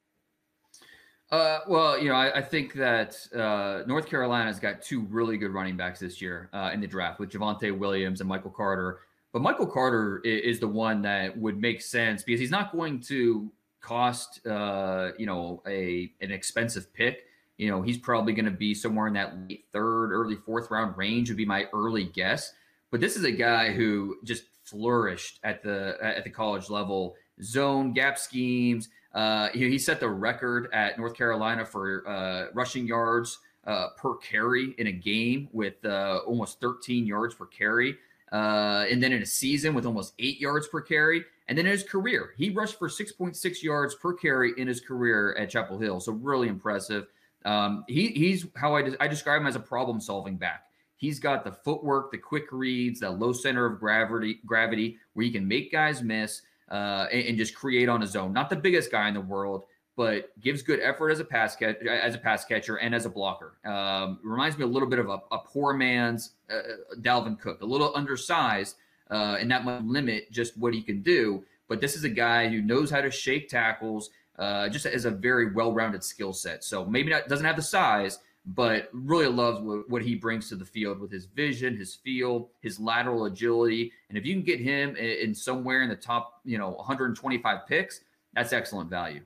Uh, 1.32 1.60
well, 1.66 1.98
you 1.98 2.10
know, 2.10 2.14
I, 2.14 2.38
I 2.38 2.42
think 2.42 2.74
that 2.74 3.16
uh, 3.34 3.84
North 3.86 4.06
Carolina's 4.06 4.60
got 4.60 4.82
two 4.82 5.00
really 5.08 5.38
good 5.38 5.50
running 5.50 5.78
backs 5.78 5.98
this 5.98 6.20
year 6.20 6.50
uh, 6.52 6.70
in 6.74 6.80
the 6.80 6.86
draft 6.86 7.18
with 7.18 7.30
Javonte 7.30 7.76
Williams 7.76 8.20
and 8.20 8.28
Michael 8.28 8.50
Carter. 8.50 9.00
But 9.32 9.40
Michael 9.40 9.66
Carter 9.66 10.20
is, 10.26 10.56
is, 10.56 10.60
the 10.60 10.68
one 10.68 11.00
that 11.02 11.34
would 11.38 11.58
make 11.58 11.80
sense 11.80 12.22
because 12.22 12.38
he's 12.38 12.50
not 12.50 12.70
going 12.70 13.00
to 13.04 13.50
cost, 13.80 14.46
uh, 14.46 15.12
you 15.18 15.24
know, 15.24 15.62
a 15.66 16.12
an 16.20 16.30
expensive 16.30 16.92
pick. 16.92 17.24
You 17.56 17.70
know, 17.70 17.80
he's 17.80 17.96
probably 17.96 18.34
going 18.34 18.44
to 18.44 18.50
be 18.50 18.74
somewhere 18.74 19.06
in 19.06 19.14
that 19.14 19.34
late 19.48 19.64
third, 19.72 20.12
early 20.12 20.36
fourth 20.36 20.70
round 20.70 20.98
range 20.98 21.30
would 21.30 21.38
be 21.38 21.46
my 21.46 21.66
early 21.72 22.04
guess. 22.04 22.52
But 22.90 23.00
this 23.00 23.16
is 23.16 23.24
a 23.24 23.32
guy 23.32 23.72
who 23.72 24.16
just 24.22 24.44
flourished 24.64 25.40
at 25.44 25.62
the 25.62 25.96
at 26.02 26.24
the 26.24 26.30
college 26.30 26.68
level, 26.68 27.16
zone 27.42 27.92
gap 27.92 28.18
schemes. 28.18 28.88
Uh, 29.14 29.48
he, 29.52 29.68
he 29.68 29.78
set 29.78 30.00
the 30.00 30.08
record 30.08 30.68
at 30.72 30.98
North 30.98 31.14
Carolina 31.14 31.64
for 31.64 32.08
uh, 32.08 32.46
rushing 32.54 32.86
yards 32.86 33.38
uh, 33.66 33.88
per 33.96 34.16
carry 34.16 34.74
in 34.78 34.86
a 34.88 34.92
game 34.92 35.48
with 35.52 35.84
uh, 35.84 36.20
almost 36.26 36.60
13 36.60 37.06
yards 37.06 37.34
per 37.34 37.46
carry. 37.46 37.96
Uh, 38.32 38.86
and 38.90 39.02
then 39.02 39.12
in 39.12 39.22
a 39.22 39.26
season 39.26 39.74
with 39.74 39.84
almost 39.84 40.14
eight 40.18 40.40
yards 40.40 40.66
per 40.66 40.80
carry. 40.80 41.24
And 41.48 41.58
then 41.58 41.66
in 41.66 41.72
his 41.72 41.82
career, 41.82 42.30
he 42.38 42.50
rushed 42.50 42.78
for 42.78 42.88
6.6 42.88 43.62
yards 43.62 43.94
per 43.94 44.14
carry 44.14 44.52
in 44.56 44.66
his 44.66 44.80
career 44.80 45.36
at 45.38 45.50
Chapel 45.50 45.78
Hill. 45.78 46.00
So 46.00 46.12
really 46.12 46.48
impressive. 46.48 47.08
Um, 47.44 47.84
he, 47.88 48.08
he's 48.08 48.46
how 48.56 48.76
I, 48.76 48.90
I 49.00 49.08
describe 49.08 49.40
him 49.40 49.46
as 49.46 49.56
a 49.56 49.60
problem 49.60 50.00
solving 50.00 50.36
back. 50.36 50.64
He's 50.96 51.18
got 51.18 51.44
the 51.44 51.52
footwork, 51.52 52.12
the 52.12 52.18
quick 52.18 52.52
reads, 52.52 53.00
that 53.00 53.18
low 53.18 53.32
center 53.32 53.66
of 53.66 53.80
gravity, 53.80 54.38
gravity 54.46 54.98
where 55.12 55.24
he 55.24 55.32
can 55.32 55.46
make 55.46 55.72
guys 55.72 56.00
miss 56.00 56.42
uh, 56.72 57.06
and, 57.12 57.28
and, 57.28 57.38
just 57.38 57.54
create 57.54 57.88
on 57.88 58.00
his 58.00 58.16
own. 58.16 58.32
Not 58.32 58.48
the 58.48 58.56
biggest 58.56 58.90
guy 58.90 59.06
in 59.06 59.14
the 59.14 59.20
world, 59.20 59.64
but 59.94 60.38
gives 60.40 60.62
good 60.62 60.80
effort 60.80 61.10
as 61.10 61.20
a 61.20 61.24
pass 61.24 61.54
catch, 61.54 61.76
as 61.86 62.14
a 62.14 62.18
pass 62.18 62.46
catcher 62.46 62.76
and 62.76 62.94
as 62.94 63.04
a 63.04 63.10
blocker. 63.10 63.58
Um, 63.64 64.18
reminds 64.24 64.56
me 64.56 64.64
a 64.64 64.66
little 64.66 64.88
bit 64.88 64.98
of 64.98 65.10
a, 65.10 65.20
a 65.30 65.38
poor 65.38 65.74
man's 65.74 66.30
uh, 66.50 66.96
Dalvin 67.02 67.38
Cook, 67.38 67.60
a 67.60 67.66
little 67.66 67.92
undersized, 67.94 68.76
uh, 69.10 69.36
and 69.38 69.50
that 69.50 69.66
might 69.66 69.84
limit 69.84 70.32
just 70.32 70.56
what 70.56 70.72
he 70.72 70.82
can 70.82 71.02
do. 71.02 71.44
But 71.68 71.82
this 71.82 71.94
is 71.94 72.04
a 72.04 72.08
guy 72.08 72.48
who 72.48 72.62
knows 72.62 72.90
how 72.90 73.02
to 73.02 73.10
shake 73.10 73.50
tackles, 73.50 74.08
uh, 74.38 74.70
just 74.70 74.86
as 74.86 75.04
a 75.04 75.10
very 75.10 75.52
well-rounded 75.52 76.02
skill 76.02 76.32
set. 76.32 76.64
So 76.64 76.86
maybe 76.86 77.10
not 77.10 77.28
doesn't 77.28 77.44
have 77.44 77.56
the 77.56 77.62
size, 77.62 78.18
but 78.44 78.88
really 78.92 79.26
loves 79.26 79.60
what, 79.60 79.88
what, 79.88 80.02
he 80.02 80.14
brings 80.14 80.48
to 80.48 80.56
the 80.56 80.64
field 80.64 80.98
with 80.98 81.12
his 81.12 81.26
vision, 81.26 81.76
his 81.76 81.94
feel, 81.94 82.50
his 82.60 82.80
lateral 82.80 83.26
agility. 83.26 83.92
And 84.08 84.18
if 84.18 84.26
you 84.26 84.34
can 84.34 84.42
get 84.42 84.60
him 84.60 84.96
in, 84.96 85.28
in 85.28 85.34
somewhere 85.34 85.82
in 85.82 85.88
the 85.88 85.96
top, 85.96 86.40
you 86.44 86.58
know, 86.58 86.70
125 86.70 87.66
picks, 87.68 88.00
that's 88.34 88.52
excellent 88.52 88.90
value. 88.90 89.22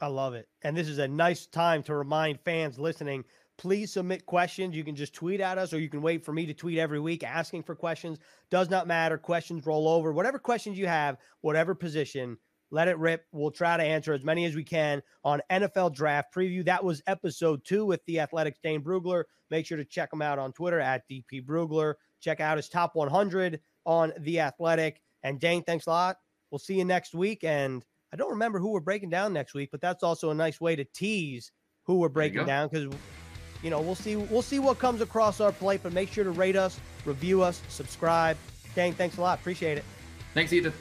I 0.00 0.08
love 0.08 0.34
it. 0.34 0.48
And 0.62 0.76
this 0.76 0.88
is 0.88 0.98
a 0.98 1.06
nice 1.06 1.46
time 1.46 1.82
to 1.84 1.94
remind 1.94 2.40
fans 2.40 2.78
listening 2.78 3.24
please 3.56 3.92
submit 3.92 4.26
questions. 4.26 4.76
You 4.76 4.84
can 4.84 4.96
just 4.96 5.14
tweet 5.14 5.40
at 5.40 5.58
us 5.58 5.72
or 5.72 5.78
you 5.78 5.88
can 5.88 6.02
wait 6.02 6.24
for 6.24 6.32
me 6.32 6.46
to 6.46 6.54
tweet 6.54 6.78
every 6.78 7.00
week 7.00 7.22
asking 7.22 7.62
for 7.62 7.74
questions. 7.74 8.18
Does 8.50 8.70
not 8.70 8.86
matter. 8.86 9.18
Questions 9.18 9.66
roll 9.66 9.88
over. 9.88 10.12
Whatever 10.12 10.38
questions 10.38 10.78
you 10.78 10.86
have, 10.86 11.16
whatever 11.40 11.74
position, 11.74 12.38
let 12.74 12.88
it 12.88 12.98
rip. 12.98 13.24
We'll 13.30 13.52
try 13.52 13.76
to 13.76 13.82
answer 13.82 14.12
as 14.12 14.24
many 14.24 14.44
as 14.46 14.56
we 14.56 14.64
can 14.64 15.00
on 15.22 15.40
NFL 15.48 15.94
Draft 15.94 16.34
Preview. 16.34 16.64
That 16.64 16.82
was 16.82 17.02
episode 17.06 17.64
two 17.64 17.86
with 17.86 18.04
the 18.06 18.18
Athletic 18.18 18.60
Dane 18.62 18.82
Brugler. 18.82 19.24
Make 19.48 19.64
sure 19.64 19.78
to 19.78 19.84
check 19.84 20.12
him 20.12 20.20
out 20.20 20.40
on 20.40 20.52
Twitter 20.52 20.80
at 20.80 21.08
DP 21.08 21.46
Brugler. 21.46 21.94
Check 22.20 22.40
out 22.40 22.56
his 22.56 22.68
top 22.68 22.96
100 22.96 23.60
on 23.86 24.12
the 24.18 24.40
Athletic. 24.40 25.00
And 25.22 25.38
Dane, 25.38 25.62
thanks 25.62 25.86
a 25.86 25.90
lot. 25.90 26.16
We'll 26.50 26.58
see 26.58 26.74
you 26.74 26.84
next 26.84 27.14
week. 27.14 27.44
And 27.44 27.84
I 28.12 28.16
don't 28.16 28.30
remember 28.30 28.58
who 28.58 28.70
we're 28.72 28.80
breaking 28.80 29.10
down 29.10 29.32
next 29.32 29.54
week, 29.54 29.68
but 29.70 29.80
that's 29.80 30.02
also 30.02 30.30
a 30.30 30.34
nice 30.34 30.60
way 30.60 30.74
to 30.74 30.84
tease 30.84 31.52
who 31.84 31.98
we're 31.98 32.08
breaking 32.08 32.44
down 32.44 32.68
because 32.68 32.92
you 33.62 33.70
know 33.70 33.80
we'll 33.80 33.94
see 33.94 34.16
we'll 34.16 34.42
see 34.42 34.58
what 34.58 34.78
comes 34.78 35.00
across 35.00 35.40
our 35.40 35.52
plate. 35.52 35.80
But 35.82 35.92
make 35.92 36.12
sure 36.12 36.24
to 36.24 36.30
rate 36.30 36.56
us, 36.56 36.80
review 37.04 37.42
us, 37.42 37.62
subscribe. 37.68 38.36
Dane, 38.74 38.94
thanks 38.94 39.16
a 39.18 39.20
lot. 39.20 39.38
Appreciate 39.38 39.78
it. 39.78 39.84
Thanks, 40.32 40.52
Ethan. 40.52 40.72